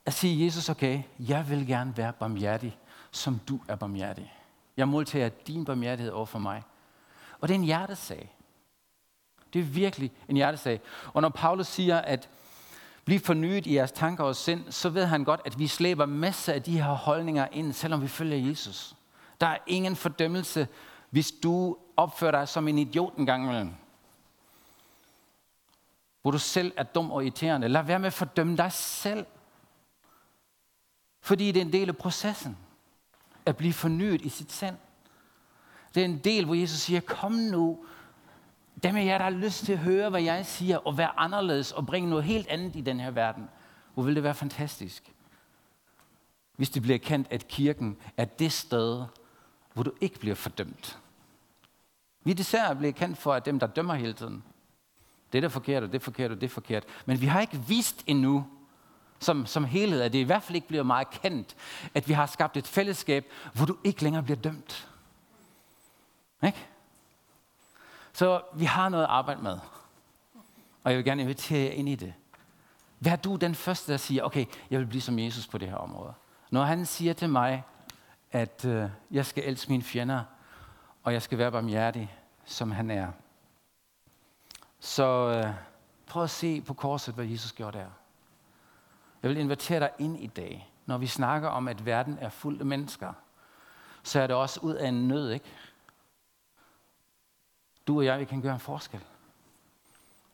at 0.07 0.13
sige, 0.13 0.45
Jesus, 0.45 0.69
okay, 0.69 1.03
jeg 1.19 1.51
vil 1.51 1.67
gerne 1.67 1.97
være 1.97 2.13
barmhjertig, 2.13 2.79
som 3.11 3.41
du 3.49 3.61
er 3.69 3.77
barmhjertig. 3.77 4.35
Jeg 4.77 4.89
modtager 4.89 5.29
din 5.29 5.65
barmhjertighed 5.65 6.13
over 6.13 6.27
for 6.27 6.39
mig. 6.39 6.63
Og 7.41 7.49
det 7.49 7.55
er 7.55 7.59
en 7.59 7.65
hjertesag. 7.65 8.37
Det 9.53 9.61
er 9.61 9.65
virkelig 9.65 10.13
en 10.29 10.37
hjertesag. 10.37 10.81
Og 11.13 11.23
når 11.23 11.29
Paulus 11.29 11.67
siger, 11.67 11.99
at 11.99 12.29
Bliv 13.05 13.21
fornyet 13.21 13.67
i 13.67 13.75
jeres 13.75 13.93
tanker 13.93 14.25
og 14.25 14.37
sind, 14.37 14.73
så 14.73 14.89
ved 14.89 15.05
han 15.05 15.25
godt, 15.25 15.41
at 15.45 15.59
vi 15.59 15.67
slæber 15.67 16.07
masser 16.07 16.53
af 16.53 16.63
de 16.63 16.83
her 16.83 16.93
holdninger 16.93 17.49
ind, 17.53 17.73
selvom 17.73 18.03
vi 18.03 18.09
følger 18.09 18.49
Jesus. 18.49 18.97
Der 19.41 19.47
er 19.47 19.59
ingen 19.67 19.97
fordømmelse, 19.97 20.69
hvis 21.11 21.33
du 21.43 21.77
opfører 21.97 22.31
dig 22.31 22.49
som 22.49 22.69
en 22.69 22.79
idiot 22.79 23.17
en 23.17 23.27
gang 23.27 23.45
imellem. 23.45 23.75
Hvor 26.23 26.31
du 26.31 26.39
selv 26.39 26.73
er 26.77 26.83
dum 26.83 27.11
og 27.11 27.23
irriterende. 27.25 27.69
Lad 27.69 27.83
være 27.83 27.99
med 27.99 28.07
at 28.07 28.13
fordømme 28.13 28.57
dig 28.57 28.73
selv. 28.73 29.27
Fordi 31.21 31.53
det 31.53 31.61
er 31.61 31.65
en 31.65 31.73
del 31.73 31.89
af 31.89 31.97
processen. 31.97 32.57
At 33.47 33.57
blive 33.57 33.73
fornyet 33.73 34.23
i 34.23 34.29
sit 34.29 34.53
sind. 34.53 34.77
Det 35.95 36.01
er 36.01 36.05
en 36.05 36.19
del, 36.19 36.45
hvor 36.45 36.55
Jesus 36.55 36.79
siger, 36.79 37.01
kom 37.01 37.33
nu, 37.33 37.85
dem 38.83 38.97
af 38.97 39.05
jer, 39.05 39.19
der 39.19 39.25
har 39.25 39.31
lyst 39.31 39.65
til 39.65 39.73
at 39.73 39.79
høre, 39.79 40.11
hvad 40.11 40.23
jeg 40.23 40.47
siger, 40.47 40.79
og 40.79 40.99
være 40.99 41.19
anderledes, 41.19 41.73
og 41.73 41.87
bringe 41.87 42.11
noget 42.11 42.25
helt 42.25 42.49
andet 42.49 42.77
i 42.77 42.81
den 42.81 43.01
her 43.01 43.11
verden, 43.11 43.49
hvor 43.95 44.03
vil 44.03 44.15
det 44.15 44.23
være 44.23 44.35
fantastisk, 44.35 45.13
hvis 46.57 46.71
det 46.71 46.83
bliver 46.83 46.99
kendt, 46.99 47.29
at 47.31 47.49
kirken 47.49 47.97
er 48.17 48.25
det 48.25 48.53
sted, 48.53 49.05
hvor 49.75 49.83
du 49.83 49.93
ikke 50.01 50.19
bliver 50.19 50.35
fordømt. 50.35 50.99
Vi 52.25 52.33
desværre 52.33 52.77
bliver 52.77 52.93
kendt 52.93 53.19
for, 53.19 53.33
at 53.33 53.47
dem, 53.47 53.59
der 53.59 53.67
dømmer 53.67 53.95
hele 53.95 54.13
tiden, 54.13 54.45
det 55.33 55.39
er 55.39 55.41
det 55.41 55.53
forkert, 55.53 55.83
og 55.83 55.89
det 55.89 55.99
er 55.99 56.05
forkert, 56.05 56.31
og 56.31 56.41
det 56.41 56.47
er 56.47 56.51
forkert. 56.51 56.85
Men 57.07 57.21
vi 57.21 57.27
har 57.27 57.41
ikke 57.41 57.59
vist 57.69 58.05
endnu, 58.07 58.47
som, 59.19 59.47
som 59.47 59.65
helhed, 59.65 60.01
at 60.01 60.13
det 60.13 60.19
i 60.19 60.23
hvert 60.23 60.43
fald 60.43 60.57
ikke 60.57 60.69
bliver 60.69 60.83
meget 60.83 61.11
kendt, 61.11 61.57
at 61.95 62.09
vi 62.09 62.13
har 62.13 62.27
skabt 62.27 62.57
et 62.57 62.67
fællesskab, 62.67 63.33
hvor 63.55 63.67
du 63.67 63.77
ikke 63.85 64.03
længere 64.03 64.23
bliver 64.23 64.37
dømt. 64.37 64.89
Ikke? 66.45 66.67
Så 68.13 68.43
vi 68.55 68.65
har 68.65 68.89
noget 68.89 69.05
at 69.05 69.11
arbejde 69.11 69.43
med. 69.43 69.59
Og 70.85 70.91
jeg 70.91 70.97
vil 70.97 71.05
gerne 71.05 71.23
invitere 71.23 71.61
jer 71.61 71.71
ind 71.71 71.89
i 71.89 71.95
det. 71.95 72.15
Vær 73.01 73.17
du 73.17 73.37
den 73.37 73.55
første, 73.55 73.93
der 73.93 73.99
siger, 73.99 74.23
okay, 74.23 74.47
jeg 74.71 74.79
vil 74.81 74.87
blive 74.87 75.03
som 75.03 75.19
Jesus 75.19 75.47
på 75.47 75.59
det 75.59 75.69
her 75.69 75.77
område. 75.77 76.15
Når 76.51 76.65
han 76.65 76.87
siger 76.87 77.13
til 77.13 77.29
mig, 77.29 77.65
at 78.33 78.65
øh, 78.65 78.91
jeg 79.11 79.27
skal 79.27 79.45
elske 79.45 79.71
mine 79.71 79.83
fjender, 79.83 80.23
og 81.03 81.13
jeg 81.13 81.23
skal 81.23 81.39
være 81.39 81.53
barmhjertig, 81.53 82.15
som 82.45 82.71
han 82.71 82.91
er. 82.91 83.09
Så 84.81 85.05
øh, 85.05 85.55
prøv 86.07 86.23
at 86.23 86.31
se 86.31 86.61
på 86.61 86.75
korset, 86.75 87.15
hvad 87.15 87.25
Jesus 87.25 87.53
gjorde 87.53 87.79
der. 87.79 87.87
Jeg 89.23 89.31
vil 89.31 89.39
invitere 89.39 89.81
dig 89.81 89.91
ind 89.99 90.21
i 90.21 90.27
dag, 90.27 90.73
når 90.87 90.99
vi 90.99 91.07
snakker 91.07 91.49
om, 91.49 91.69
at 91.69 91.87
verden 91.87 92.19
er 92.21 92.29
fuld 92.29 92.61
af 92.61 92.67
mennesker, 92.67 93.13
så 94.03 94.21
er 94.21 94.27
det 94.27 94.37
også 94.37 94.61
ud 94.61 94.75
af 94.75 94.89
en 94.89 95.09
nød, 95.09 95.31
ikke? 95.31 95.47
Du 97.87 97.99
og 97.99 98.05
jeg, 98.05 98.21
vi 98.21 98.25
kan 98.25 98.41
gøre 98.41 98.55
en 98.55 98.61
forskel. 98.61 99.01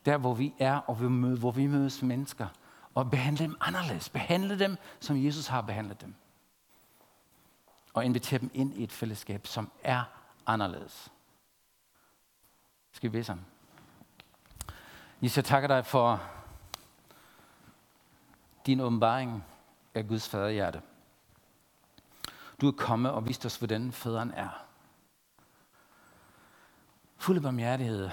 Der, 0.05 0.17
hvor 0.17 0.35
vi 0.35 0.55
er, 0.59 0.77
og 0.77 1.01
vi 1.01 1.09
møder, 1.09 1.37
hvor 1.37 1.51
vi 1.51 1.67
mødes 1.67 2.03
mennesker, 2.03 2.47
og 2.95 3.11
behandle 3.11 3.45
dem 3.45 3.57
anderledes. 3.61 4.09
Behandle 4.09 4.59
dem, 4.59 4.77
som 5.01 5.25
Jesus 5.25 5.47
har 5.47 5.61
behandlet 5.61 6.01
dem. 6.01 6.15
Og 7.95 8.05
invitere 8.05 8.41
dem 8.41 8.51
ind 8.55 8.75
i 8.75 8.83
et 8.83 8.93
fællesskab, 8.93 9.47
som 9.47 9.71
er 9.83 10.05
anderledes. 10.47 11.13
Skal 12.93 13.11
vi 13.11 13.13
bede 13.13 13.25
sammen? 13.25 13.47
Jesus, 15.23 15.37
jeg 15.37 15.45
takker 15.45 15.69
dig 15.69 15.87
for 15.87 16.23
din 18.67 18.81
åbenbaring 18.81 19.45
af 19.95 20.09
Guds 20.09 20.29
faderhjerte. 20.29 20.83
Du 22.61 22.69
er 22.69 22.73
kommet 22.73 23.13
og 23.13 23.29
vist 23.29 23.47
os, 23.47 23.57
hvordan 23.57 23.93
faderen 23.93 24.31
er 24.31 24.68
fuld 27.19 27.37
af 27.37 27.43
barmhjertighed 27.43 28.11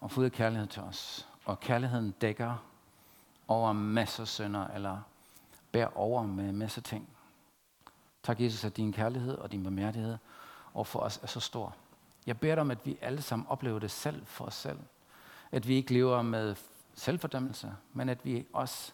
og 0.00 0.10
fuld 0.10 0.24
af 0.24 0.32
kærlighed 0.32 0.66
til 0.66 0.82
os. 0.82 1.28
Og 1.44 1.60
kærligheden 1.60 2.10
dækker 2.10 2.56
over 3.48 3.72
masser 3.72 4.22
af 4.22 4.28
sønder, 4.28 4.68
eller 4.68 5.00
bærer 5.72 5.96
over 5.96 6.22
med 6.22 6.52
masser 6.52 6.80
af 6.80 6.84
ting. 6.84 7.08
Tak, 8.22 8.40
Jesus, 8.40 8.64
at 8.64 8.76
din 8.76 8.92
kærlighed 8.92 9.38
og 9.38 9.52
din 9.52 9.62
barmhjertighed 9.62 10.18
og 10.74 10.86
for 10.86 11.00
os 11.00 11.20
er 11.22 11.26
så 11.26 11.40
stor. 11.40 11.76
Jeg 12.26 12.38
beder 12.38 12.54
dig 12.54 12.60
om, 12.60 12.70
at 12.70 12.86
vi 12.86 12.98
alle 13.00 13.22
sammen 13.22 13.46
oplever 13.48 13.78
det 13.78 13.90
selv 13.90 14.26
for 14.26 14.44
os 14.44 14.54
selv. 14.54 14.78
At 15.52 15.68
vi 15.68 15.74
ikke 15.74 15.92
lever 15.92 16.22
med 16.22 16.56
selvfordømmelse, 16.94 17.72
men 17.92 18.08
at 18.08 18.24
vi 18.24 18.46
også 18.52 18.92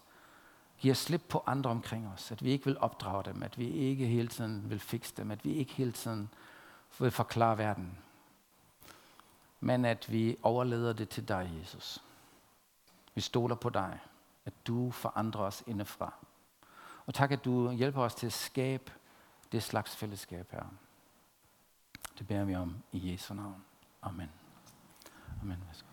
giver 0.79 0.95
slip 0.95 1.23
på 1.29 1.43
andre 1.47 1.71
omkring 1.71 2.09
os. 2.09 2.33
At 2.33 2.45
vi 2.45 2.51
ikke 2.51 2.65
vil 2.65 2.79
opdrage 2.81 3.25
dem, 3.25 3.43
at 3.43 3.59
vi 3.59 3.69
ikke 3.71 4.07
hele 4.07 4.29
tiden 4.29 4.71
vil 4.71 4.79
fikse 4.81 5.15
dem, 5.17 5.31
at 5.31 5.45
vi 5.45 5.53
ikke 5.53 5.73
hele 5.73 5.93
tiden 5.93 6.29
vil 6.99 7.11
forklare 7.11 7.59
verden, 7.59 7.99
men 9.61 9.85
at 9.85 10.13
vi 10.13 10.37
overleder 10.43 10.93
det 10.93 11.09
til 11.09 11.29
dig, 11.29 11.59
Jesus. 11.61 12.05
Vi 13.15 13.21
stoler 13.21 13.55
på 13.55 13.71
dig, 13.71 13.99
at 14.45 14.53
du 14.67 14.91
forandrer 14.91 15.43
os 15.43 15.63
indefra. 15.67 16.15
Og 17.07 17.15
tak, 17.15 17.33
at 17.33 17.45
du 17.45 17.73
hjælper 17.73 18.03
os 18.03 18.15
til 18.15 18.27
at 18.27 18.33
skabe 18.33 18.93
det 19.53 19.63
slags 19.63 19.97
fællesskab 19.97 20.53
her. 20.53 20.65
Det 22.19 22.27
beder 22.27 22.45
vi 22.45 22.55
om 22.55 22.77
i 22.93 23.13
Jesu 23.13 23.35
navn. 23.35 23.65
Amen. 24.03 24.31
Amen. 25.43 25.59
Værsgo. 25.67 25.86